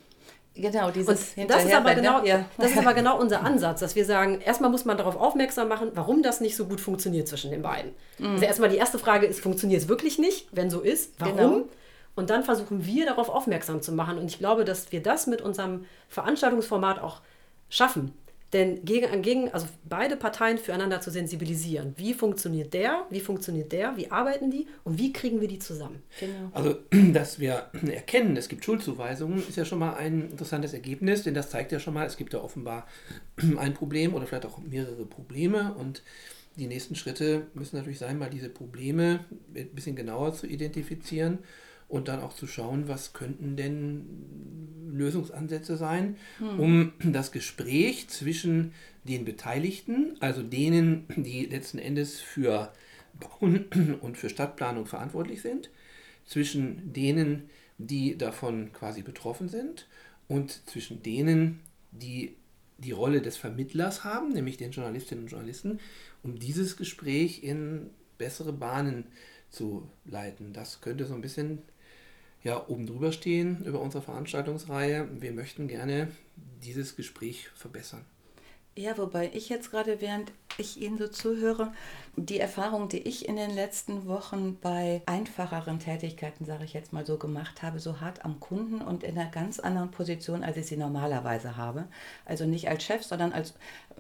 Genau, 0.55 0.91
dieses 0.91 1.35
und 1.37 1.49
das 1.49 1.65
ist, 1.65 1.73
aber 1.73 1.95
genau, 1.95 2.23
ja. 2.25 2.45
das 2.59 2.73
ist 2.73 2.79
aber 2.79 2.93
genau 2.93 3.19
unser 3.19 3.43
Ansatz, 3.43 3.81
dass 3.81 3.97
wir 3.97 4.05
sagen, 4.05 4.41
erstmal 4.43 4.71
muss 4.71 4.85
man 4.85 4.99
darauf 4.99 5.17
aufmerksam 5.17 5.69
machen, 5.69 5.93
warum 5.95 6.23
das 6.23 6.43
nicht 6.43 6.57
so 6.57 6.67
gut 6.67 6.81
funktioniert 6.81 7.27
zwischen 7.27 7.51
den 7.51 7.63
beiden. 7.63 7.93
Mhm. 8.19 8.33
Also 8.33 8.45
erstmal 8.45 8.69
die 8.69 8.77
erste 8.77 8.99
Frage 8.99 9.27
ist, 9.27 9.41
funktioniert 9.41 9.81
es 9.83 9.89
wirklich 9.89 10.19
nicht? 10.19 10.49
Wenn 10.53 10.69
so 10.69 10.81
ist, 10.81 11.15
warum? 11.19 11.37
Genau. 11.37 11.65
Und 12.15 12.29
dann 12.29 12.45
versuchen 12.45 12.85
wir 12.85 13.07
darauf 13.07 13.31
aufmerksam 13.31 13.81
zu 13.81 13.93
machen. 13.93 14.19
Und 14.19 14.27
ich 14.27 14.39
glaube, 14.39 14.67
dass 14.67 14.93
wir 14.93 15.03
das 15.03 15.27
mit 15.27 15.41
unserem 15.41 15.87
Veranstaltungsformat 16.09 17.01
auch 17.01 17.23
schaffen. 17.71 18.13
Denn 18.53 18.85
gegen, 18.85 19.23
gegen, 19.23 19.49
also 19.49 19.67
beide 19.85 20.17
Parteien 20.17 20.59
füreinander 20.59 21.01
zu 21.01 21.11
sensibilisieren. 21.11 21.95
Wie 21.97 22.13
funktioniert 22.13 22.75
der? 22.75 23.07
Wie 23.09 23.21
funktioniert 23.21 23.73
der? 23.73 23.97
Wie 23.97 24.11
arbeiten 24.11 24.51
die? 24.51 24.67
Und 24.85 24.99
wie 24.99 25.13
kriegen 25.13 25.41
wir 25.41 25.49
die 25.49 25.59
zusammen? 25.59 26.03
Genau. 26.21 26.51
Also, 26.53 26.77
dass 27.13 27.39
wir 27.39 27.71
erkennen, 27.87 28.37
es 28.37 28.49
gibt 28.49 28.65
Schuldzuweisungen, 28.65 29.39
ist 29.39 29.57
ja 29.57 29.65
schon 29.65 29.79
mal 29.79 29.95
ein 29.95 30.31
interessantes 30.31 30.75
Ergebnis, 30.75 31.23
denn 31.23 31.33
das 31.33 31.49
zeigt 31.49 31.73
ja 31.73 31.81
schon 31.81 31.95
mal, 31.95 32.07
es 32.07 32.19
gibt 32.19 32.35
ja 32.35 32.41
offenbar 32.41 32.87
ein 33.57 33.73
Problem 33.73 34.15
oder 34.15 34.27
vielleicht 34.27 34.47
auch 34.47 34.59
mehrere 34.59 35.07
Probleme. 35.07 35.75
Und 35.79 36.03
die 36.57 36.67
nächsten 36.67 36.95
Schritte 36.95 37.47
müssen 37.55 37.77
natürlich 37.77 37.99
sein, 37.99 38.19
mal 38.19 38.29
diese 38.29 38.51
Probleme 38.51 39.25
ein 39.55 39.71
bisschen 39.71 39.97
genauer 39.97 40.35
zu 40.35 40.47
identifizieren 40.47 41.39
und 41.93 42.09
dann 42.09 42.21
auch 42.21 42.33
zu 42.33 42.47
schauen, 42.47 42.89
was 42.89 43.13
könnten 43.13 43.55
denn 43.55 44.07
Lösungsansätze 44.91 45.77
sein, 45.77 46.17
hm. 46.39 46.59
um 46.59 46.93
das 47.05 47.33
Gespräch 47.33 48.09
zwischen 48.09 48.73
den 49.05 49.27
Beteiligten, 49.27 50.17
also 50.21 50.43
denen, 50.43 51.05
die 51.17 51.45
letzten 51.45 51.79
Endes 51.79 52.19
für 52.19 52.73
Bauen 53.21 53.67
und 54.01 54.17
für 54.17 54.31
Stadtplanung 54.31 54.87
verantwortlich 54.87 55.43
sind, 55.43 55.69
zwischen 56.25 56.95
denen, 56.95 57.51
die 57.77 58.17
davon 58.17 58.73
quasi 58.73 59.03
betroffen 59.03 59.51
sind 59.51 59.87
und 60.29 60.63
zwischen 60.71 61.03
denen, 61.03 61.61
die 61.91 62.37
die 62.79 62.93
Rolle 62.93 63.21
des 63.21 63.37
Vermittlers 63.37 64.03
haben, 64.03 64.33
nämlich 64.33 64.57
den 64.57 64.71
Journalistinnen 64.71 65.25
und 65.25 65.31
Journalisten, 65.31 65.79
um 66.23 66.39
dieses 66.39 66.79
Gespräch 66.79 67.45
in 67.45 67.91
bessere 68.17 68.55
Bahnen 68.55 69.05
zu 69.51 69.91
leiten. 70.07 70.55
Das 70.55 70.81
könnte 70.81 71.05
so 71.05 71.15
ein 71.15 71.21
bisschen 71.21 71.59
ja, 72.45 72.69
oben 72.69 72.87
drüber 72.87 73.13
stehen 73.13 73.65
über 73.65 73.81
unsere 73.81 74.03
Veranstaltungsreihe. 74.03 75.09
Wir 75.21 75.33
möchten 75.33 75.69
gerne 75.69 76.09
dieses 76.63 76.97
Gespräch 76.97 77.49
verbessern. 77.55 78.05
Ja, 78.75 78.97
wobei 78.97 79.31
ich 79.35 79.51
jetzt 79.51 79.71
gerade, 79.71 80.01
während 80.01 80.33
ich 80.57 80.81
Ihnen 80.81 80.97
so 80.97 81.07
zuhöre, 81.07 81.73
die 82.17 82.41
Erfahrung, 82.41 82.89
die 82.89 83.01
ich 83.01 83.29
in 83.29 83.37
den 83.37 83.51
letzten 83.51 84.07
Wochen 84.07 84.59
bei 84.61 85.03
einfacheren 85.05 85.79
Tätigkeiten, 85.79 86.47
sage 86.47 86.65
ich 86.65 86.73
jetzt 86.73 86.91
mal 86.91 87.05
so, 87.05 87.19
gemacht 87.19 87.61
habe, 87.61 87.81
so 87.81 88.01
hart 88.01 88.25
am 88.25 88.41
Kunden 88.41 88.81
und 88.81 89.05
in 89.05 89.19
einer 89.19 89.31
ganz 89.31 89.61
anderen 89.61 89.91
Position, 89.91 90.43
als 90.43 90.57
ich 90.57 90.67
sie 90.67 90.79
normalerweise 90.79 91.59
habe. 91.59 91.87
Also 92.25 92.47
nicht 92.47 92.71
als 92.71 92.83
Chef, 92.83 93.03
sondern 93.03 93.35
als 93.35 93.53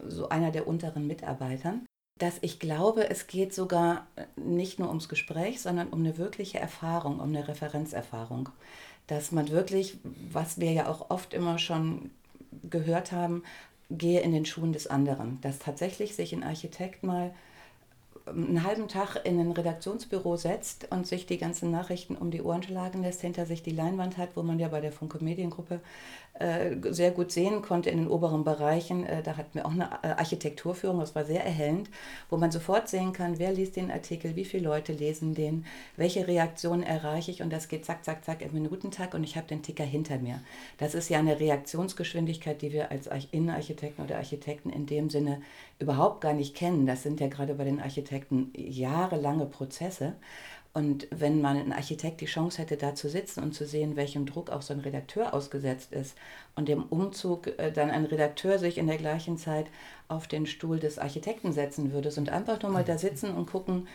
so 0.08 0.30
einer 0.30 0.50
der 0.50 0.66
unteren 0.66 1.06
Mitarbeitern 1.06 1.84
dass 2.18 2.38
ich 2.40 2.58
glaube, 2.58 3.10
es 3.10 3.26
geht 3.26 3.54
sogar 3.54 4.06
nicht 4.36 4.78
nur 4.78 4.88
ums 4.88 5.08
Gespräch, 5.08 5.60
sondern 5.60 5.88
um 5.88 6.00
eine 6.00 6.18
wirkliche 6.18 6.58
Erfahrung, 6.58 7.20
um 7.20 7.28
eine 7.28 7.48
Referenzerfahrung. 7.48 8.48
Dass 9.06 9.32
man 9.32 9.50
wirklich, 9.50 9.98
was 10.30 10.60
wir 10.60 10.72
ja 10.72 10.88
auch 10.88 11.10
oft 11.10 11.34
immer 11.34 11.58
schon 11.58 12.10
gehört 12.70 13.12
haben, 13.12 13.42
gehe 13.90 14.20
in 14.20 14.32
den 14.32 14.46
Schuhen 14.46 14.72
des 14.72 14.86
anderen. 14.86 15.40
Dass 15.40 15.58
tatsächlich 15.58 16.14
sich 16.14 16.32
ein 16.32 16.44
Architekt 16.44 17.02
mal 17.02 17.34
einen 18.26 18.62
halben 18.62 18.88
Tag 18.88 19.20
in 19.24 19.40
ein 19.40 19.52
Redaktionsbüro 19.52 20.36
setzt 20.36 20.88
und 20.90 21.06
sich 21.06 21.26
die 21.26 21.38
ganzen 21.38 21.70
Nachrichten 21.70 22.16
um 22.16 22.30
die 22.30 22.42
Ohren 22.42 22.62
schlagen 22.62 23.02
lässt, 23.02 23.20
hinter 23.20 23.46
sich 23.46 23.62
die 23.62 23.72
Leinwand 23.72 24.16
hat, 24.16 24.36
wo 24.36 24.42
man 24.42 24.58
ja 24.58 24.68
bei 24.68 24.80
der 24.80 24.92
Funke 24.92 25.22
Mediengruppe 25.22 25.80
äh, 26.34 26.76
sehr 26.90 27.10
gut 27.10 27.30
sehen 27.30 27.60
konnte 27.62 27.90
in 27.90 27.98
den 27.98 28.08
oberen 28.08 28.42
Bereichen. 28.42 29.04
Äh, 29.04 29.22
da 29.22 29.36
hatten 29.36 29.54
wir 29.54 29.66
auch 29.66 29.72
eine 29.72 29.90
äh, 30.02 30.08
Architekturführung, 30.08 31.00
das 31.00 31.14
war 31.14 31.24
sehr 31.24 31.44
erhellend, 31.44 31.90
wo 32.30 32.36
man 32.36 32.50
sofort 32.50 32.88
sehen 32.88 33.12
kann, 33.12 33.38
wer 33.38 33.52
liest 33.52 33.76
den 33.76 33.90
Artikel, 33.90 34.34
wie 34.34 34.44
viele 34.44 34.64
Leute 34.64 34.92
lesen 34.92 35.34
den, 35.34 35.66
welche 35.96 36.26
Reaktionen 36.26 36.82
erreiche 36.82 37.30
ich 37.30 37.42
und 37.42 37.52
das 37.52 37.68
geht 37.68 37.84
zack, 37.84 38.04
zack, 38.04 38.24
zack 38.24 38.40
im 38.40 38.52
Minutentag 38.54 39.14
und 39.14 39.24
ich 39.24 39.36
habe 39.36 39.46
den 39.46 39.62
Ticker 39.62 39.84
hinter 39.84 40.18
mir. 40.18 40.40
Das 40.78 40.94
ist 40.94 41.10
ja 41.10 41.18
eine 41.18 41.38
Reaktionsgeschwindigkeit, 41.38 42.62
die 42.62 42.72
wir 42.72 42.90
als 42.90 43.08
Innenarchitekten 43.30 44.04
oder 44.04 44.16
Architekten 44.16 44.70
in 44.70 44.86
dem 44.86 45.10
Sinne 45.10 45.42
überhaupt 45.82 46.20
gar 46.20 46.32
nicht 46.32 46.54
kennen. 46.54 46.86
Das 46.86 47.02
sind 47.02 47.20
ja 47.20 47.28
gerade 47.28 47.54
bei 47.54 47.64
den 47.64 47.80
Architekten 47.80 48.52
jahrelange 48.54 49.46
Prozesse. 49.46 50.14
Und 50.74 51.06
wenn 51.10 51.42
man 51.42 51.58
ein 51.58 51.72
Architekt 51.72 52.22
die 52.22 52.26
Chance 52.26 52.62
hätte, 52.62 52.78
da 52.78 52.94
zu 52.94 53.10
sitzen 53.10 53.42
und 53.42 53.52
zu 53.52 53.66
sehen, 53.66 53.94
welchem 53.94 54.24
Druck 54.24 54.48
auch 54.48 54.62
so 54.62 54.72
ein 54.72 54.80
Redakteur 54.80 55.34
ausgesetzt 55.34 55.92
ist 55.92 56.16
und 56.56 56.66
dem 56.66 56.84
Umzug 56.84 57.48
äh, 57.58 57.70
dann 57.70 57.90
ein 57.90 58.06
Redakteur 58.06 58.58
sich 58.58 58.78
in 58.78 58.86
der 58.86 58.96
gleichen 58.96 59.36
Zeit 59.36 59.66
auf 60.08 60.28
den 60.28 60.46
Stuhl 60.46 60.78
des 60.78 60.98
Architekten 60.98 61.52
setzen 61.52 61.92
würde 61.92 62.10
und 62.16 62.30
einfach 62.30 62.62
nur 62.62 62.72
mal 62.72 62.84
da 62.84 62.96
sitzen 62.96 63.34
und 63.34 63.50
gucken, 63.50 63.86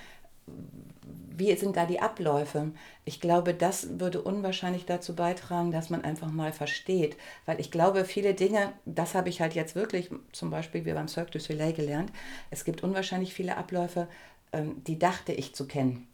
wie 1.38 1.56
sind 1.56 1.78
da 1.78 1.86
die 1.86 2.00
Abläufe? 2.00 2.72
Ich 3.06 3.22
glaube, 3.22 3.54
das 3.54 4.00
würde 4.00 4.22
unwahrscheinlich 4.22 4.86
dazu 4.86 5.16
beitragen, 5.16 5.72
dass 5.72 5.90
man 5.90 6.04
einfach 6.04 6.32
mal 6.32 6.52
versteht. 6.52 7.16
Weil 7.46 7.60
ich 7.60 7.70
glaube, 7.70 8.06
viele 8.06 8.34
Dinge, 8.34 8.74
das 8.86 9.14
habe 9.14 9.30
ich 9.30 9.40
halt 9.40 9.54
jetzt 9.54 9.76
wirklich 9.76 10.10
zum 10.32 10.50
Beispiel 10.50 10.86
wie 10.86 10.94
beim 10.94 11.08
Cirque 11.08 11.32
du 11.32 11.40
Soleil 11.40 11.74
gelernt, 11.74 12.12
es 12.50 12.66
gibt 12.66 12.84
unwahrscheinlich 12.84 13.34
viele 13.34 13.56
Abläufe, 13.56 14.08
ähm, 14.52 14.84
die 14.86 14.98
dachte 14.98 15.32
ich 15.32 15.54
zu 15.54 15.68
kennen. 15.68 16.08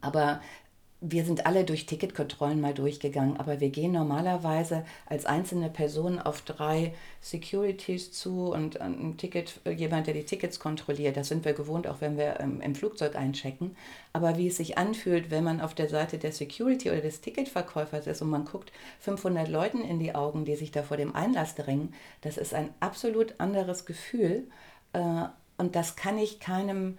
Aber 0.00 0.40
wir 1.02 1.24
sind 1.26 1.44
alle 1.44 1.64
durch 1.64 1.84
Ticketkontrollen 1.84 2.58
mal 2.58 2.72
durchgegangen, 2.72 3.36
aber 3.36 3.60
wir 3.60 3.68
gehen 3.68 3.92
normalerweise 3.92 4.84
als 5.04 5.26
einzelne 5.26 5.68
Person 5.68 6.18
auf 6.18 6.40
drei 6.40 6.94
Securities 7.20 8.12
zu 8.12 8.50
und 8.50 8.80
ein 8.80 9.18
Ticket, 9.18 9.60
jemand, 9.76 10.06
der 10.06 10.14
die 10.14 10.24
Tickets 10.24 10.58
kontrolliert. 10.58 11.18
Das 11.18 11.28
sind 11.28 11.44
wir 11.44 11.52
gewohnt, 11.52 11.86
auch 11.86 12.00
wenn 12.00 12.16
wir 12.16 12.40
im, 12.40 12.62
im 12.62 12.74
Flugzeug 12.74 13.14
einchecken. 13.14 13.76
Aber 14.14 14.38
wie 14.38 14.48
es 14.48 14.56
sich 14.56 14.78
anfühlt, 14.78 15.30
wenn 15.30 15.44
man 15.44 15.60
auf 15.60 15.74
der 15.74 15.90
Seite 15.90 16.16
der 16.16 16.32
Security 16.32 16.90
oder 16.90 17.02
des 17.02 17.20
Ticketverkäufers 17.20 18.06
ist 18.06 18.22
und 18.22 18.30
man 18.30 18.46
guckt 18.46 18.72
500 19.00 19.48
Leuten 19.48 19.82
in 19.82 19.98
die 19.98 20.14
Augen, 20.14 20.46
die 20.46 20.56
sich 20.56 20.70
da 20.70 20.82
vor 20.82 20.96
dem 20.96 21.14
Einlass 21.14 21.54
drängen, 21.54 21.92
das 22.22 22.38
ist 22.38 22.54
ein 22.54 22.70
absolut 22.80 23.38
anderes 23.38 23.84
Gefühl. 23.84 24.44
Äh, 24.94 25.24
und 25.58 25.76
das 25.76 25.96
kann 25.96 26.16
ich 26.16 26.40
keinem 26.40 26.98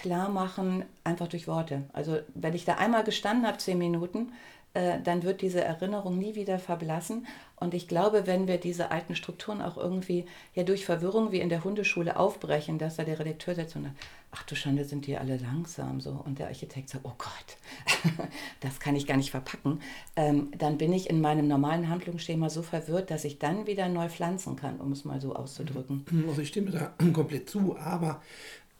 klar 0.00 0.28
machen, 0.28 0.84
einfach 1.04 1.28
durch 1.28 1.48
Worte. 1.48 1.82
Also 1.92 2.18
wenn 2.34 2.54
ich 2.54 2.64
da 2.64 2.74
einmal 2.74 3.04
gestanden 3.04 3.46
habe, 3.46 3.58
zehn 3.58 3.78
Minuten, 3.78 4.32
äh, 4.74 5.00
dann 5.02 5.22
wird 5.22 5.40
diese 5.40 5.64
Erinnerung 5.64 6.18
nie 6.18 6.34
wieder 6.34 6.58
verblassen. 6.58 7.26
Und 7.56 7.74
ich 7.74 7.88
glaube, 7.88 8.26
wenn 8.26 8.46
wir 8.46 8.58
diese 8.58 8.90
alten 8.90 9.16
Strukturen 9.16 9.62
auch 9.62 9.76
irgendwie 9.76 10.26
ja 10.54 10.62
durch 10.62 10.84
Verwirrung 10.84 11.32
wie 11.32 11.40
in 11.40 11.48
der 11.48 11.64
Hundeschule 11.64 12.16
aufbrechen, 12.16 12.78
dass 12.78 12.96
da 12.96 13.04
der 13.04 13.18
Redakteur 13.18 13.54
sitzt 13.54 13.74
und 13.76 13.84
sagt, 13.84 13.96
ach 14.30 14.42
du 14.44 14.54
Schande, 14.54 14.84
sind 14.84 15.06
die 15.06 15.16
alle 15.16 15.38
langsam 15.38 16.00
so. 16.00 16.10
Und 16.24 16.38
der 16.38 16.48
Architekt 16.48 16.90
sagt, 16.90 17.04
oh 17.06 17.14
Gott, 17.18 18.28
das 18.60 18.78
kann 18.78 18.94
ich 18.94 19.06
gar 19.06 19.16
nicht 19.16 19.30
verpacken. 19.30 19.80
Ähm, 20.16 20.52
dann 20.56 20.78
bin 20.78 20.92
ich 20.92 21.08
in 21.08 21.20
meinem 21.20 21.48
normalen 21.48 21.88
Handlungsschema 21.88 22.50
so 22.50 22.62
verwirrt, 22.62 23.10
dass 23.10 23.24
ich 23.24 23.38
dann 23.38 23.66
wieder 23.66 23.88
neu 23.88 24.08
pflanzen 24.08 24.54
kann, 24.54 24.80
um 24.80 24.92
es 24.92 25.04
mal 25.04 25.20
so 25.20 25.34
auszudrücken. 25.34 26.04
Also 26.28 26.42
ich 26.42 26.48
stimme 26.48 26.70
da 26.70 26.92
komplett 27.12 27.48
zu, 27.48 27.76
aber 27.78 28.20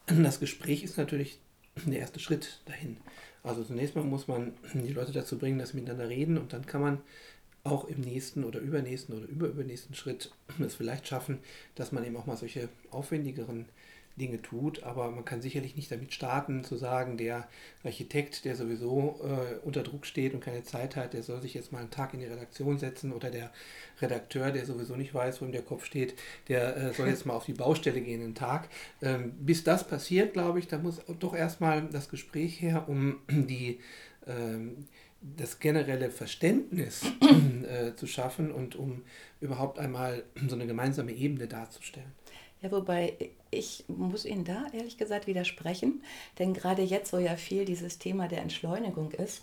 das 0.09 0.41
Gespräch 0.41 0.83
ist 0.83 0.99
natürlich 0.99 1.39
der 1.87 2.01
erste 2.01 2.21
Schritt 2.21 2.61
dahin. 2.67 2.97
Also 3.43 3.63
zunächst 3.63 3.95
mal 3.95 4.05
muss 4.05 4.29
man 4.29 4.53
die 4.75 4.93
Leute 4.93 5.13
dazu 5.13 5.39
bringen, 5.39 5.59
dass 5.59 5.71
sie 5.71 5.77
miteinander 5.77 6.09
reden 6.09 6.39
und 6.39 6.53
dann 6.53 6.67
kann 6.67 6.81
man 6.81 7.01
auch 7.65 7.85
im 7.85 8.01
nächsten 8.01 8.45
oder 8.45 8.61
übernächsten 8.61 9.17
oder 9.17 9.27
überübernächsten 9.27 9.95
Schritt 9.95 10.31
es 10.59 10.75
vielleicht 10.75 11.07
schaffen, 11.07 11.39
dass 11.75 11.93
man 11.93 12.05
eben 12.05 12.17
auch 12.17 12.27
mal 12.27 12.37
solche 12.37 12.69
aufwendigeren 12.91 13.67
Dinge 14.19 14.43
tut, 14.43 14.83
aber 14.83 15.11
man 15.11 15.25
kann 15.25 15.41
sicherlich 15.41 15.77
nicht 15.77 15.91
damit 15.91 16.13
starten, 16.13 16.65
zu 16.65 16.77
sagen, 16.77 17.17
der 17.17 17.49
Architekt, 17.85 18.45
der 18.45 18.57
sowieso 18.57 19.21
äh, 19.23 19.65
unter 19.65 19.83
Druck 19.83 20.05
steht 20.07 20.35
und 20.35 20.41
keine 20.41 20.65
Zeit 20.65 20.97
hat, 20.97 21.15
der 21.15 21.23
soll 21.23 21.41
sich 21.41 21.55
jetzt 21.55 21.73
mal 21.73 21.79
einen 21.79 21.91
Tag 21.91 22.15
in 22.15 22.21
die 22.21 22.27
Redaktion 22.27 22.79
setzen 22.79 23.13
oder 23.13 23.31
der 23.31 23.51
Redakteur, 24.03 24.51
der 24.51 24.67
sowieso 24.67 24.97
nicht 24.97 25.15
weiß, 25.15 25.41
wo 25.41 25.47
ihm 25.47 25.53
der 25.53 25.63
Kopf 25.63 25.85
steht, 25.85 26.15
der 26.49 26.77
äh, 26.77 26.93
soll 26.93 27.09
jetzt 27.09 27.27
mal 27.27 27.35
auf 27.35 27.47
die 27.47 27.55
Baustelle 27.55 28.01
gehen 28.01 28.23
einen 28.23 28.35
Tag. 28.35 28.69
Ähm, 29.01 29.33
bis 29.41 29.65
das 29.65 29.87
passiert, 29.87 30.33
glaube 30.33 30.59
ich, 30.59 30.67
da 30.67 30.79
muss 30.79 31.01
doch 31.19 31.35
erstmal 31.35 31.83
das 31.89 32.09
Gespräch 32.09 32.61
her, 32.61 32.85
um 32.89 33.21
die 33.31 33.81
ähm, 34.27 34.87
das 35.21 35.59
generelle 35.59 36.11
Verständnis 36.11 37.03
äh, 37.69 37.95
zu 37.95 38.07
schaffen 38.07 38.53
und 38.53 38.77
um 38.77 39.03
überhaupt 39.41 39.79
einmal 39.79 40.23
so 40.47 40.55
eine 40.55 40.67
gemeinsame 40.67 41.13
Ebene 41.13 41.49
darzustellen. 41.49 42.13
Ja, 42.63 42.73
wobei 42.73 43.15
ich 43.51 43.85
muss 43.89 44.25
Ihnen 44.25 44.45
da 44.45 44.67
ehrlich 44.73 44.99
gesagt 44.99 45.27
widersprechen, 45.27 46.03
denn 46.39 46.55
gerade 46.55 46.83
jetzt, 46.83 47.13
wo 47.13 47.19
ja 47.19 47.37
viel 47.37 47.65
dieses 47.65 47.99
Thema 47.99 48.27
der 48.29 48.43
Entschleunigung 48.43 49.13
ist, 49.13 49.43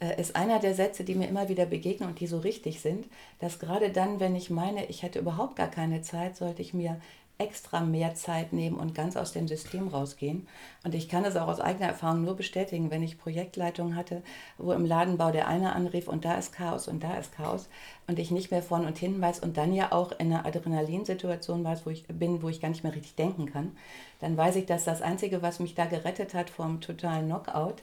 äh, 0.00 0.20
ist 0.20 0.36
einer 0.36 0.58
der 0.58 0.74
Sätze, 0.74 1.04
die 1.04 1.14
mir 1.14 1.28
immer 1.28 1.48
wieder 1.48 1.66
begegnen 1.66 2.08
und 2.08 2.20
die 2.20 2.26
so 2.26 2.38
richtig 2.38 2.80
sind, 2.80 3.06
dass 3.38 3.58
gerade 3.58 3.90
dann, 3.90 4.20
wenn 4.20 4.34
ich 4.34 4.50
meine, 4.50 4.86
ich 4.86 5.02
hätte 5.02 5.20
überhaupt 5.20 5.56
gar 5.56 5.70
keine 5.70 6.02
Zeit, 6.02 6.36
sollte 6.36 6.60
ich 6.62 6.74
mir 6.74 7.00
extra 7.38 7.80
mehr 7.80 8.14
Zeit 8.14 8.52
nehmen 8.52 8.76
und 8.76 8.94
ganz 8.94 9.16
aus 9.16 9.32
dem 9.32 9.46
System 9.46 9.88
rausgehen. 9.88 10.48
Und 10.84 10.94
ich 10.94 11.08
kann 11.08 11.24
es 11.24 11.36
auch 11.36 11.48
aus 11.48 11.60
eigener 11.60 11.88
Erfahrung 11.88 12.24
nur 12.24 12.34
bestätigen, 12.34 12.90
wenn 12.90 13.02
ich 13.02 13.18
Projektleitung 13.18 13.94
hatte, 13.94 14.22
wo 14.56 14.72
im 14.72 14.86
Ladenbau 14.86 15.30
der 15.30 15.46
eine 15.46 15.74
anrief 15.74 16.08
und 16.08 16.24
da 16.24 16.34
ist 16.34 16.52
Chaos 16.54 16.88
und 16.88 17.02
da 17.02 17.16
ist 17.18 17.34
Chaos 17.34 17.68
und 18.06 18.18
ich 18.18 18.30
nicht 18.30 18.50
mehr 18.50 18.62
vorn 18.62 18.86
und 18.86 18.96
hin 18.96 19.20
weiß 19.20 19.40
und 19.40 19.56
dann 19.58 19.74
ja 19.74 19.92
auch 19.92 20.12
in 20.12 20.32
einer 20.32 20.46
Adrenalinsituation 20.46 21.62
weiß, 21.62 21.84
wo 21.84 21.90
ich 21.90 22.06
bin, 22.06 22.42
wo 22.42 22.48
ich 22.48 22.60
gar 22.60 22.70
nicht 22.70 22.84
mehr 22.84 22.94
richtig 22.94 23.16
denken 23.16 23.46
kann, 23.46 23.76
dann 24.20 24.36
weiß 24.36 24.56
ich, 24.56 24.64
dass 24.64 24.84
das 24.84 25.02
Einzige, 25.02 25.42
was 25.42 25.60
mich 25.60 25.74
da 25.74 25.84
gerettet 25.84 26.32
hat 26.32 26.48
vom 26.48 26.80
totalen 26.80 27.26
Knockout, 27.26 27.82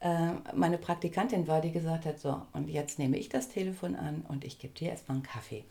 äh, 0.00 0.32
meine 0.54 0.78
Praktikantin 0.78 1.46
war, 1.46 1.60
die 1.60 1.72
gesagt 1.72 2.06
hat, 2.06 2.20
so, 2.20 2.40
und 2.52 2.68
jetzt 2.68 2.98
nehme 2.98 3.16
ich 3.16 3.28
das 3.28 3.48
Telefon 3.48 3.96
an 3.96 4.24
und 4.28 4.44
ich 4.44 4.58
gebe 4.58 4.74
dir 4.74 4.90
erstmal 4.90 5.16
einen 5.16 5.24
Kaffee. 5.24 5.64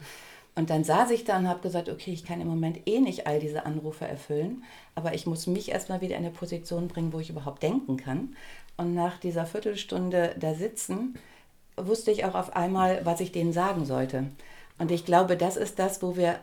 Und 0.55 0.69
dann 0.69 0.83
saß 0.83 1.09
ich 1.11 1.23
da 1.23 1.37
und 1.37 1.47
habe 1.47 1.61
gesagt, 1.61 1.89
okay, 1.89 2.11
ich 2.11 2.25
kann 2.25 2.39
im 2.39 2.47
Moment 2.47 2.87
eh 2.87 2.99
nicht 2.99 3.25
all 3.25 3.39
diese 3.39 3.65
Anrufe 3.65 4.07
erfüllen, 4.07 4.63
aber 4.93 5.15
ich 5.15 5.25
muss 5.25 5.47
mich 5.47 5.71
erstmal 5.71 6.01
wieder 6.01 6.15
in 6.15 6.23
eine 6.23 6.33
Position 6.33 6.87
bringen, 6.87 7.11
wo 7.11 7.19
ich 7.19 7.31
überhaupt 7.31 7.63
denken 7.63 7.97
kann. 7.97 8.35
Und 8.77 8.93
nach 8.93 9.17
dieser 9.17 9.45
Viertelstunde 9.45 10.35
da 10.39 10.53
sitzen, 10.53 11.15
wusste 11.75 12.11
ich 12.11 12.25
auch 12.25 12.35
auf 12.35 12.55
einmal, 12.55 13.03
was 13.03 13.19
ich 13.19 13.31
denen 13.31 13.53
sagen 13.53 13.85
sollte. 13.85 14.25
Und 14.77 14.91
ich 14.91 15.05
glaube, 15.05 15.37
das 15.37 15.57
ist 15.57 15.79
das, 15.79 16.03
wo 16.03 16.15
wir 16.15 16.39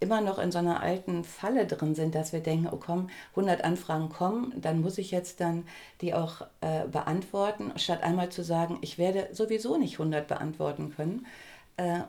immer 0.00 0.22
noch 0.22 0.38
in 0.38 0.50
so 0.50 0.58
einer 0.58 0.82
alten 0.82 1.24
Falle 1.24 1.66
drin 1.66 1.94
sind, 1.94 2.14
dass 2.14 2.32
wir 2.32 2.40
denken, 2.40 2.68
oh 2.72 2.78
komm, 2.78 3.10
100 3.30 3.62
Anfragen 3.62 4.08
kommen, 4.08 4.54
dann 4.56 4.80
muss 4.80 4.96
ich 4.96 5.10
jetzt 5.10 5.40
dann 5.40 5.64
die 6.00 6.14
auch 6.14 6.40
äh, 6.62 6.86
beantworten, 6.90 7.72
statt 7.76 8.02
einmal 8.02 8.30
zu 8.30 8.42
sagen, 8.42 8.78
ich 8.80 8.96
werde 8.96 9.28
sowieso 9.32 9.76
nicht 9.76 9.94
100 9.94 10.26
beantworten 10.26 10.94
können, 10.96 11.26
äh, 11.26 11.49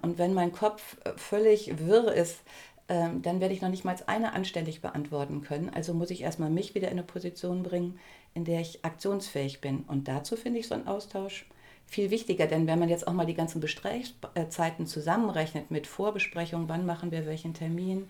und 0.01 0.17
wenn 0.17 0.33
mein 0.33 0.51
Kopf 0.51 0.97
äh, 1.05 1.13
völlig 1.15 1.79
wirr 1.79 2.11
ist, 2.13 2.41
ähm, 2.89 3.21
dann 3.21 3.39
werde 3.39 3.53
ich 3.53 3.61
noch 3.61 3.69
nicht 3.69 3.85
mal 3.85 3.95
eine 4.07 4.33
anständig 4.33 4.81
beantworten 4.81 5.43
können. 5.43 5.69
Also 5.69 5.93
muss 5.93 6.09
ich 6.09 6.21
erstmal 6.21 6.49
mich 6.49 6.75
wieder 6.75 6.89
in 6.89 6.93
eine 6.93 7.03
Position 7.03 7.63
bringen, 7.63 7.97
in 8.33 8.43
der 8.43 8.59
ich 8.59 8.83
aktionsfähig 8.83 9.61
bin. 9.61 9.85
Und 9.87 10.09
dazu 10.09 10.35
finde 10.35 10.59
ich 10.59 10.67
so 10.67 10.75
einen 10.75 10.87
Austausch 10.87 11.45
viel 11.87 12.09
wichtiger, 12.09 12.47
denn 12.47 12.67
wenn 12.67 12.79
man 12.79 12.89
jetzt 12.89 13.07
auch 13.07 13.13
mal 13.13 13.25
die 13.25 13.33
ganzen 13.33 13.61
Gesprächszeiten 13.61 14.87
zusammenrechnet 14.87 15.71
mit 15.71 15.87
Vorbesprechungen, 15.87 16.67
wann 16.67 16.85
machen 16.85 17.11
wir 17.11 17.25
welchen 17.25 17.53
Termin, 17.53 18.09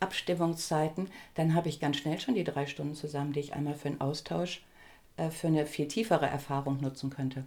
Abstimmungszeiten, 0.00 1.10
dann 1.34 1.54
habe 1.54 1.68
ich 1.68 1.80
ganz 1.80 1.98
schnell 1.98 2.18
schon 2.18 2.34
die 2.34 2.44
drei 2.44 2.66
Stunden 2.66 2.94
zusammen, 2.94 3.32
die 3.32 3.40
ich 3.40 3.52
einmal 3.52 3.74
für 3.74 3.88
einen 3.88 4.00
Austausch, 4.00 4.64
äh, 5.18 5.30
für 5.30 5.48
eine 5.48 5.66
viel 5.66 5.88
tiefere 5.88 6.26
Erfahrung 6.26 6.80
nutzen 6.80 7.10
könnte. 7.10 7.44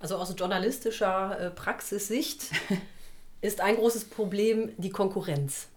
Also 0.00 0.16
aus 0.16 0.34
journalistischer 0.36 1.52
Praxissicht 1.54 2.50
ist 3.40 3.60
ein 3.60 3.76
großes 3.76 4.06
Problem 4.06 4.70
die 4.78 4.90
Konkurrenz. 4.90 5.68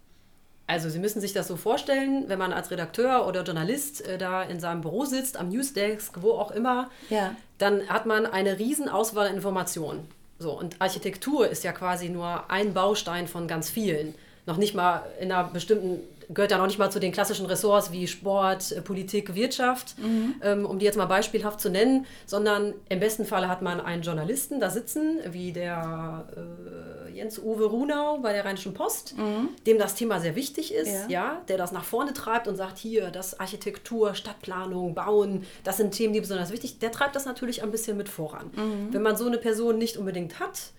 Also 0.66 0.88
Sie 0.88 1.00
müssen 1.00 1.20
sich 1.20 1.32
das 1.32 1.48
so 1.48 1.56
vorstellen, 1.56 2.28
wenn 2.28 2.38
man 2.38 2.52
als 2.52 2.70
Redakteur 2.70 3.26
oder 3.26 3.42
Journalist 3.42 4.06
äh, 4.06 4.18
da 4.18 4.42
in 4.42 4.60
seinem 4.60 4.82
Büro 4.82 5.04
sitzt, 5.04 5.36
am 5.36 5.48
Newsdesk, 5.48 6.22
wo 6.22 6.32
auch 6.32 6.52
immer, 6.52 6.90
ja. 7.08 7.34
dann 7.58 7.88
hat 7.88 8.06
man 8.06 8.24
eine 8.24 8.58
riesen 8.60 8.88
Auswahl 8.88 9.26
an 9.26 9.34
Informationen. 9.34 10.06
So, 10.38 10.52
und 10.52 10.80
Architektur 10.80 11.48
ist 11.48 11.64
ja 11.64 11.72
quasi 11.72 12.08
nur 12.08 12.50
ein 12.50 12.72
Baustein 12.72 13.26
von 13.26 13.48
ganz 13.48 13.68
vielen. 13.68 14.14
Noch 14.46 14.58
nicht 14.58 14.74
mal 14.74 15.04
in 15.20 15.32
einer 15.32 15.48
bestimmten 15.48 16.00
gehört 16.32 16.50
ja 16.50 16.58
noch 16.58 16.66
nicht 16.66 16.78
mal 16.78 16.90
zu 16.90 17.00
den 17.00 17.12
klassischen 17.12 17.46
Ressorts 17.46 17.92
wie 17.92 18.06
Sport, 18.06 18.72
äh, 18.72 18.82
Politik, 18.82 19.34
Wirtschaft, 19.34 19.98
mhm. 19.98 20.36
ähm, 20.42 20.66
um 20.66 20.78
die 20.78 20.84
jetzt 20.84 20.96
mal 20.96 21.06
beispielhaft 21.06 21.60
zu 21.60 21.70
nennen, 21.70 22.06
sondern 22.26 22.74
im 22.88 23.00
besten 23.00 23.24
Falle 23.24 23.48
hat 23.48 23.62
man 23.62 23.80
einen 23.80 24.02
Journalisten 24.02 24.60
da 24.60 24.70
sitzen, 24.70 25.18
wie 25.30 25.52
der 25.52 26.28
äh, 26.36 27.16
Jens-Uwe 27.16 27.64
Runau 27.64 28.18
bei 28.18 28.32
der 28.32 28.44
Rheinischen 28.44 28.74
Post, 28.74 29.16
mhm. 29.18 29.48
dem 29.66 29.78
das 29.78 29.94
Thema 29.94 30.20
sehr 30.20 30.36
wichtig 30.36 30.72
ist, 30.72 31.08
ja. 31.08 31.08
ja. 31.08 31.42
der 31.48 31.58
das 31.58 31.72
nach 31.72 31.84
vorne 31.84 32.12
treibt 32.12 32.46
und 32.48 32.56
sagt, 32.56 32.78
hier, 32.78 33.10
das 33.10 33.40
Architektur, 33.40 34.14
Stadtplanung, 34.14 34.94
Bauen, 34.94 35.44
das 35.64 35.76
sind 35.76 35.92
Themen, 35.92 36.12
die 36.12 36.20
besonders 36.20 36.52
wichtig 36.52 36.70
sind. 36.70 36.82
Der 36.82 36.92
treibt 36.92 37.16
das 37.16 37.26
natürlich 37.26 37.62
ein 37.62 37.70
bisschen 37.70 37.96
mit 37.96 38.08
voran. 38.08 38.50
Mhm. 38.54 38.92
Wenn 38.92 39.02
man 39.02 39.16
so 39.16 39.26
eine 39.26 39.38
Person 39.38 39.78
nicht 39.78 39.96
unbedingt 39.96 40.38
hat, 40.38 40.70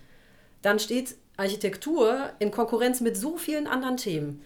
dann 0.62 0.78
steht 0.78 1.16
Architektur 1.36 2.30
in 2.38 2.50
Konkurrenz 2.50 3.00
mit 3.00 3.16
so 3.16 3.36
vielen 3.36 3.66
anderen 3.66 3.96
Themen. 3.96 4.42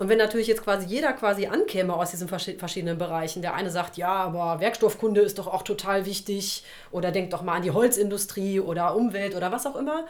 Und 0.00 0.08
wenn 0.08 0.16
natürlich 0.16 0.46
jetzt 0.46 0.64
quasi 0.64 0.86
jeder 0.86 1.12
quasi 1.12 1.44
ankäme 1.44 1.92
aus 1.92 2.10
diesen 2.10 2.26
verschiedenen 2.26 2.96
Bereichen, 2.96 3.42
der 3.42 3.52
eine 3.52 3.70
sagt, 3.70 3.98
ja, 3.98 4.08
aber 4.08 4.58
Werkstoffkunde 4.58 5.20
ist 5.20 5.38
doch 5.38 5.46
auch 5.46 5.60
total 5.60 6.06
wichtig 6.06 6.64
oder 6.90 7.12
denkt 7.12 7.34
doch 7.34 7.42
mal 7.42 7.56
an 7.56 7.62
die 7.62 7.70
Holzindustrie 7.70 8.60
oder 8.60 8.96
Umwelt 8.96 9.36
oder 9.36 9.52
was 9.52 9.66
auch 9.66 9.76
immer, 9.76 10.06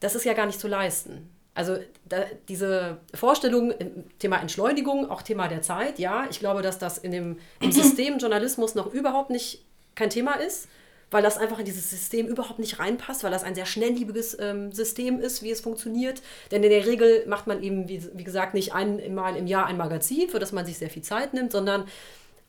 das 0.00 0.14
ist 0.14 0.26
ja 0.26 0.34
gar 0.34 0.44
nicht 0.44 0.60
zu 0.60 0.68
leisten. 0.68 1.30
Also 1.54 1.78
da, 2.04 2.18
diese 2.48 2.98
Vorstellung, 3.14 3.72
Thema 4.18 4.36
Entschleunigung, 4.42 5.10
auch 5.10 5.22
Thema 5.22 5.48
der 5.48 5.62
Zeit, 5.62 5.98
ja, 5.98 6.26
ich 6.28 6.38
glaube, 6.38 6.60
dass 6.60 6.78
das 6.78 6.98
in 6.98 7.12
dem, 7.12 7.38
im 7.60 7.72
System 7.72 8.18
Journalismus 8.18 8.74
noch 8.74 8.92
überhaupt 8.92 9.30
nicht 9.30 9.64
kein 9.94 10.10
Thema 10.10 10.34
ist 10.34 10.68
weil 11.12 11.22
das 11.22 11.38
einfach 11.38 11.58
in 11.58 11.64
dieses 11.64 11.90
System 11.90 12.26
überhaupt 12.26 12.58
nicht 12.58 12.78
reinpasst, 12.78 13.22
weil 13.22 13.30
das 13.30 13.44
ein 13.44 13.54
sehr 13.54 13.66
schnellliebiges 13.66 14.36
ähm, 14.40 14.72
System 14.72 15.20
ist, 15.20 15.42
wie 15.42 15.50
es 15.50 15.60
funktioniert. 15.60 16.22
Denn 16.50 16.64
in 16.64 16.70
der 16.70 16.86
Regel 16.86 17.24
macht 17.26 17.46
man 17.46 17.62
eben, 17.62 17.88
wie, 17.88 18.02
wie 18.14 18.24
gesagt, 18.24 18.54
nicht 18.54 18.72
einmal 18.72 19.36
im 19.36 19.46
Jahr 19.46 19.66
ein 19.66 19.76
Magazin, 19.76 20.28
für 20.28 20.38
das 20.38 20.52
man 20.52 20.66
sich 20.66 20.78
sehr 20.78 20.90
viel 20.90 21.02
Zeit 21.02 21.34
nimmt, 21.34 21.52
sondern 21.52 21.84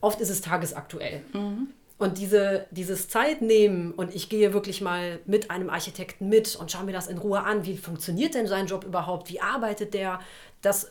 oft 0.00 0.20
ist 0.20 0.30
es 0.30 0.40
tagesaktuell. 0.40 1.20
Mhm. 1.34 1.68
Und 1.98 2.18
diese, 2.18 2.66
dieses 2.70 3.08
Zeitnehmen 3.08 3.92
und 3.92 4.14
ich 4.14 4.28
gehe 4.28 4.52
wirklich 4.52 4.80
mal 4.80 5.20
mit 5.26 5.50
einem 5.50 5.70
Architekten 5.70 6.28
mit 6.28 6.56
und 6.56 6.72
schaue 6.72 6.84
mir 6.84 6.92
das 6.92 7.06
in 7.06 7.18
Ruhe 7.18 7.40
an, 7.40 7.66
wie 7.66 7.76
funktioniert 7.76 8.34
denn 8.34 8.46
sein 8.48 8.66
Job 8.66 8.84
überhaupt, 8.84 9.30
wie 9.30 9.40
arbeitet 9.40 9.94
der, 9.94 10.20
das 10.60 10.90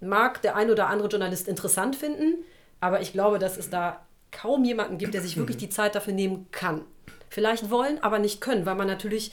mag 0.00 0.42
der 0.42 0.56
ein 0.56 0.70
oder 0.70 0.88
andere 0.88 1.08
Journalist 1.08 1.48
interessant 1.48 1.96
finden, 1.96 2.44
aber 2.80 3.00
ich 3.00 3.12
glaube, 3.12 3.38
dass 3.38 3.58
es 3.58 3.70
da 3.70 4.04
kaum 4.32 4.64
jemanden 4.64 4.98
gibt, 4.98 5.14
der 5.14 5.22
sich 5.22 5.36
wirklich 5.36 5.56
die 5.58 5.68
Zeit 5.68 5.94
dafür 5.94 6.14
nehmen 6.14 6.48
kann 6.50 6.82
vielleicht 7.30 7.70
wollen, 7.70 8.02
aber 8.02 8.18
nicht 8.18 8.42
können, 8.42 8.66
weil 8.66 8.74
man 8.74 8.86
natürlich 8.86 9.32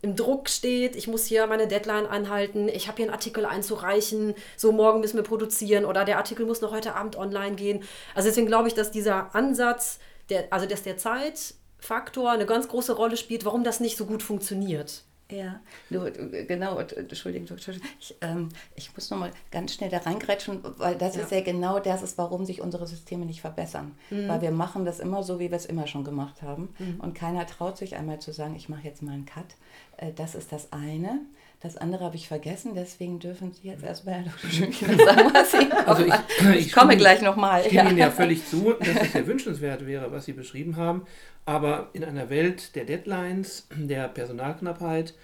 im 0.00 0.14
Druck 0.14 0.48
steht, 0.48 0.94
ich 0.94 1.08
muss 1.08 1.26
hier 1.26 1.46
meine 1.48 1.66
Deadline 1.66 2.06
anhalten, 2.06 2.68
ich 2.68 2.86
habe 2.86 2.98
hier 2.98 3.06
einen 3.06 3.14
Artikel 3.14 3.44
einzureichen, 3.44 4.34
so 4.56 4.70
morgen 4.70 5.00
müssen 5.00 5.16
wir 5.16 5.24
produzieren 5.24 5.84
oder 5.84 6.04
der 6.04 6.18
Artikel 6.18 6.46
muss 6.46 6.60
noch 6.60 6.70
heute 6.70 6.94
Abend 6.94 7.16
online 7.16 7.56
gehen. 7.56 7.82
Also 8.14 8.28
deswegen 8.28 8.46
glaube 8.46 8.68
ich, 8.68 8.74
dass 8.74 8.92
dieser 8.92 9.34
Ansatz, 9.34 9.98
der, 10.28 10.52
also 10.52 10.66
dass 10.66 10.84
der 10.84 10.98
Zeitfaktor 10.98 12.30
eine 12.30 12.46
ganz 12.46 12.68
große 12.68 12.92
Rolle 12.92 13.16
spielt, 13.16 13.44
warum 13.44 13.64
das 13.64 13.80
nicht 13.80 13.96
so 13.96 14.06
gut 14.06 14.22
funktioniert. 14.22 15.02
Ja, 15.30 15.60
du, 15.90 16.10
genau, 16.46 16.78
Entschuldigung, 16.78 17.58
ich, 18.00 18.16
ähm, 18.22 18.48
ich 18.74 18.94
muss 18.94 19.10
nochmal 19.10 19.30
ganz 19.50 19.74
schnell 19.74 19.90
da 19.90 19.98
reingrätschen, 19.98 20.60
weil 20.78 20.96
das 20.96 21.16
ja. 21.16 21.22
ist 21.22 21.32
ja 21.32 21.42
genau 21.42 21.80
das, 21.80 22.02
ist, 22.02 22.16
warum 22.16 22.46
sich 22.46 22.62
unsere 22.62 22.86
Systeme 22.86 23.26
nicht 23.26 23.42
verbessern. 23.42 23.94
Mhm. 24.08 24.28
Weil 24.28 24.40
wir 24.40 24.50
machen 24.50 24.86
das 24.86 25.00
immer 25.00 25.22
so, 25.22 25.38
wie 25.38 25.50
wir 25.50 25.56
es 25.56 25.66
immer 25.66 25.86
schon 25.86 26.02
gemacht 26.02 26.40
haben. 26.40 26.74
Mhm. 26.78 27.00
Und 27.00 27.14
keiner 27.14 27.46
traut 27.46 27.76
sich 27.76 27.96
einmal 27.96 28.20
zu 28.20 28.32
sagen, 28.32 28.56
ich 28.56 28.70
mache 28.70 28.84
jetzt 28.84 29.02
mal 29.02 29.12
einen 29.12 29.26
Cut. 29.26 29.56
Äh, 29.98 30.12
das 30.14 30.34
ist 30.34 30.50
das 30.50 30.72
eine. 30.72 31.20
Das 31.60 31.76
andere 31.76 32.04
habe 32.04 32.14
ich 32.14 32.28
vergessen, 32.28 32.74
deswegen 32.76 33.18
dürfen 33.18 33.52
Sie 33.52 33.66
jetzt 33.66 33.82
erstmal 33.82 34.24
sagen, 34.24 35.32
was 35.32 35.50
Sie 35.50 35.72
also 35.72 36.04
ich, 36.04 36.14
ich, 36.40 36.66
ich 36.66 36.72
komme 36.72 36.96
gleich 36.96 37.20
nochmal. 37.20 37.62
Ich 37.62 37.68
stimme 37.68 37.84
ja. 37.84 37.90
Ihnen 37.90 37.98
ja 37.98 38.10
völlig 38.12 38.46
zu, 38.50 38.74
dass 38.74 39.02
es 39.02 39.12
sehr 39.12 39.26
wünschenswert 39.26 39.84
wäre, 39.84 40.12
was 40.12 40.26
Sie 40.26 40.32
beschrieben 40.32 40.76
haben. 40.76 41.04
Aber 41.46 41.90
in 41.94 42.04
einer 42.04 42.30
Welt 42.30 42.76
der 42.76 42.84
Deadlines, 42.84 43.66
der 43.74 44.06
Personalknappheit 44.06 45.14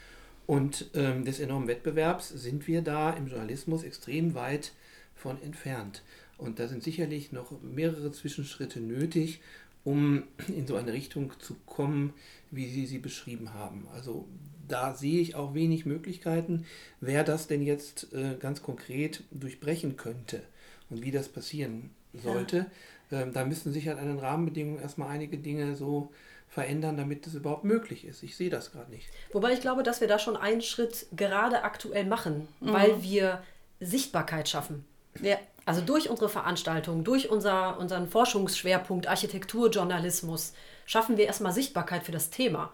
und 0.47 0.91
ähm, 0.95 1.25
des 1.25 1.39
enormen 1.39 1.69
Wettbewerbs 1.69 2.31
sind 2.31 2.67
wir 2.67 2.83
da 2.83 3.11
im 3.11 3.29
Journalismus 3.29 3.85
extrem 3.85 4.35
weit 4.35 4.73
von 5.15 5.41
entfernt. 5.41 6.03
Und 6.37 6.59
da 6.59 6.67
sind 6.67 6.83
sicherlich 6.83 7.31
noch 7.31 7.53
mehrere 7.63 8.11
Zwischenschritte 8.11 8.81
nötig, 8.81 9.41
um 9.85 10.25
in 10.49 10.67
so 10.67 10.75
eine 10.75 10.93
Richtung 10.93 11.33
zu 11.39 11.55
kommen, 11.67 12.13
wie 12.51 12.69
Sie 12.69 12.87
sie 12.87 12.99
beschrieben 12.99 13.55
haben. 13.55 13.87
Also 13.95 14.27
da 14.69 14.95
sehe 14.95 15.21
ich 15.21 15.35
auch 15.35 15.55
wenig 15.55 15.87
Möglichkeiten, 15.87 16.67
wer 17.01 17.25
das 17.25 17.47
denn 17.47 17.63
jetzt 17.63 18.13
äh, 18.13 18.37
ganz 18.39 18.63
konkret 18.63 19.23
durchbrechen 19.31 19.97
könnte 19.97 20.43
und 20.91 21.03
wie 21.03 21.11
das 21.11 21.29
passieren 21.29 21.91
sollte. 22.13 22.57
Ja 22.57 22.67
ähm, 23.15 23.33
da 23.33 23.45
müssten 23.45 23.73
sich 23.73 23.89
halt 23.89 23.99
an 23.99 24.07
den 24.07 24.19
Rahmenbedingungen 24.19 24.81
erstmal 24.81 25.09
einige 25.09 25.39
Dinge 25.39 25.77
so 25.77 26.11
verändern, 26.49 26.97
damit 26.97 27.27
das 27.27 27.35
überhaupt 27.35 27.65
möglich 27.65 28.05
ist. 28.05 28.23
Ich 28.23 28.37
sehe 28.37 28.51
das 28.51 28.73
gerade 28.73 28.91
nicht. 28.91 29.09
Wobei 29.33 29.53
ich 29.53 29.61
glaube, 29.61 29.83
dass 29.83 30.01
wir 30.01 30.09
da 30.09 30.19
schon 30.19 30.37
einen 30.37 30.63
Schritt 30.63 31.07
gerade 31.17 31.63
aktuell 31.63 32.05
machen, 32.05 32.49
mhm. 32.61 32.73
weil 32.73 33.03
wir 33.03 33.43
Sichtbarkeit 33.81 34.49
schaffen. 34.49 34.85
Ja. 35.21 35.39
Also 35.67 35.81
durch 35.81 36.11
unsere 36.11 36.29
Veranstaltung, 36.29 37.05
durch 37.05 37.31
unser, 37.31 37.79
unseren 37.79 38.07
Forschungsschwerpunkt 38.07 39.07
Architekturjournalismus 39.07 40.53
schaffen 40.85 41.17
wir 41.17 41.25
erstmal 41.25 41.53
Sichtbarkeit 41.53 42.05
für 42.05 42.13
das 42.13 42.31
Thema. 42.31 42.73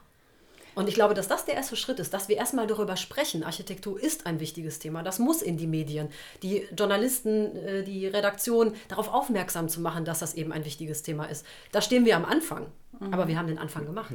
Und 0.75 0.89
ich 0.89 0.95
glaube, 0.95 1.15
dass 1.15 1.29
das 1.29 1.45
der 1.45 1.55
erste 1.55 1.77
Schritt 1.77 1.99
ist, 1.99 2.15
dass 2.15 2.29
wir 2.29 2.37
erstmal 2.37 2.67
darüber 2.67 2.97
sprechen. 2.97 3.43
Architektur 3.43 4.01
ist 4.01 4.27
ein 4.27 4.41
wichtiges 4.41 4.79
Thema. 4.79 5.03
Das 5.03 5.19
muss 5.19 5.43
in 5.43 5.57
die 5.57 5.67
Medien. 5.67 6.09
Die 6.43 6.67
Journalisten, 6.77 7.57
äh, 7.57 7.83
die 7.83 8.07
Redaktion 8.07 8.75
darauf 8.89 9.09
aufmerksam 9.09 9.69
zu 9.69 9.81
machen, 9.81 10.05
dass 10.05 10.21
das 10.21 10.35
eben 10.35 10.53
ein 10.53 10.65
wichtiges 10.65 11.03
Thema 11.03 11.27
ist. 11.27 11.45
Da 11.73 11.83
stehen 11.83 12.05
wir 12.05 12.17
am 12.17 12.25
Anfang. 12.25 12.67
Mhm. 12.99 13.13
Aber 13.13 13.29
wir 13.29 13.39
haben 13.39 13.49
den 13.49 13.59
Anfang 13.59 13.87
gemacht. 13.87 14.13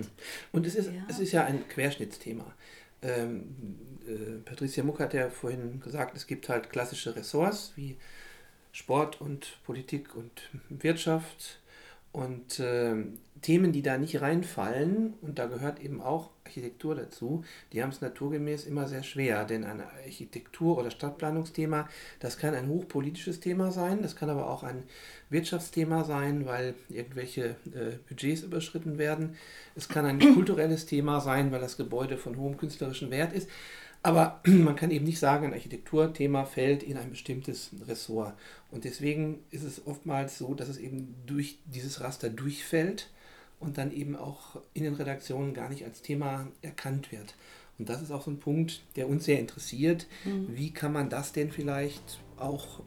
Und 0.52 0.66
es 0.66 0.76
ist 0.76 0.88
ja, 0.88 1.02
es 1.10 1.20
ist 1.20 1.32
ja 1.32 1.46
ein 1.46 1.68
Querschnittsthema. 1.68 2.46
Ähm, 3.02 3.56
äh, 4.08 4.40
Patricia 4.44 4.84
Muck 4.84 5.00
hat 5.00 5.14
ja 5.14 5.30
vorhin 5.30 5.80
gesagt, 5.80 6.16
es 6.16 6.28
gibt 6.28 6.50
halt 6.50 6.70
klassische 6.70 7.16
Ressorts 7.16 7.74
wie 7.76 7.98
Sport 8.72 9.22
und 9.22 9.58
Politik 9.64 10.16
und 10.16 10.50
Wirtschaft 10.70 11.60
und 12.16 12.60
äh, 12.60 12.96
Themen, 13.42 13.74
die 13.74 13.82
da 13.82 13.98
nicht 13.98 14.22
reinfallen, 14.22 15.14
und 15.22 15.38
da 15.38 15.46
gehört 15.46 15.80
eben 15.80 16.02
auch 16.02 16.32
Architektur 16.46 16.96
dazu, 16.96 17.44
die 17.74 17.84
haben 17.84 17.90
es 17.90 18.02
naturgemäß 18.02 18.66
immer 18.66 18.88
sehr 18.88 19.04
schwer. 19.04 19.44
Denn 19.46 19.66
ein 19.66 19.82
Architektur- 19.82 20.78
oder 20.78 20.90
Stadtplanungsthema, 20.90 21.88
das 22.20 22.38
kann 22.38 22.56
ein 22.56 22.70
hochpolitisches 22.70 23.42
Thema 23.42 23.72
sein, 23.72 24.02
das 24.02 24.16
kann 24.16 24.30
aber 24.30 24.50
auch 24.50 24.64
ein 24.64 24.84
Wirtschaftsthema 25.30 26.06
sein, 26.06 26.46
weil 26.46 26.74
irgendwelche 26.90 27.58
äh, 27.66 27.98
Budgets 28.08 28.42
überschritten 28.42 28.98
werden. 28.98 29.36
Es 29.76 29.90
kann 29.90 30.06
ein 30.06 30.20
kulturelles 30.34 30.86
Thema 30.86 31.20
sein, 31.20 31.52
weil 31.52 31.62
das 31.62 31.78
Gebäude 31.78 32.18
von 32.18 32.38
hohem 32.38 32.58
künstlerischen 32.58 33.12
Wert 33.12 33.34
ist. 33.34 33.50
Aber 34.06 34.40
man 34.46 34.76
kann 34.76 34.92
eben 34.92 35.06
nicht 35.06 35.18
sagen, 35.18 35.48
ein 35.48 35.54
Architekturthema 35.54 36.46
fällt 36.46 36.84
in 36.84 36.96
ein 36.96 37.10
bestimmtes 37.10 37.72
Ressort. 37.88 38.36
Und 38.70 38.84
deswegen 38.84 39.40
ist 39.50 39.64
es 39.64 39.88
oftmals 39.88 40.38
so, 40.38 40.54
dass 40.54 40.70
es 40.70 40.78
eben 40.78 41.16
durch 41.26 41.58
dieses 41.66 42.02
Raster 42.02 42.30
durchfällt 42.30 43.10
und 43.60 43.80
dann 43.80 43.92
eben 43.92 44.16
auch 44.16 44.62
in 44.76 44.84
den 44.84 44.94
Redaktionen 44.94 45.56
gar 45.56 45.70
nicht 45.70 45.86
als 45.86 46.04
Thema 46.04 46.46
erkannt 46.62 47.12
wird. 47.12 47.34
Und 47.80 47.90
das 47.90 48.04
ist 48.04 48.12
auch 48.12 48.22
so 48.22 48.30
ein 48.30 48.38
Punkt, 48.38 48.84
der 48.96 49.10
uns 49.10 49.26
sehr 49.26 49.40
interessiert. 49.40 50.06
Mhm. 50.24 50.50
Wie 50.56 50.70
kann 50.70 50.94
man 50.94 51.10
das 51.10 51.32
denn 51.32 51.50
vielleicht 51.50 52.20
auch 52.38 52.82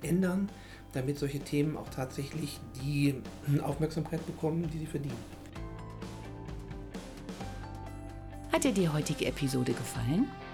ändern, 0.00 0.50
damit 0.94 1.18
solche 1.18 1.40
Themen 1.40 1.76
auch 1.76 1.90
tatsächlich 1.90 2.60
die 2.82 3.16
Aufmerksamkeit 3.62 4.24
bekommen, 4.24 4.70
die 4.72 4.78
sie 4.78 4.86
verdienen? 4.86 5.42
Hat 8.50 8.64
dir 8.64 8.72
die 8.72 8.88
heutige 8.88 9.26
Episode 9.26 9.72
gefallen? 9.74 10.28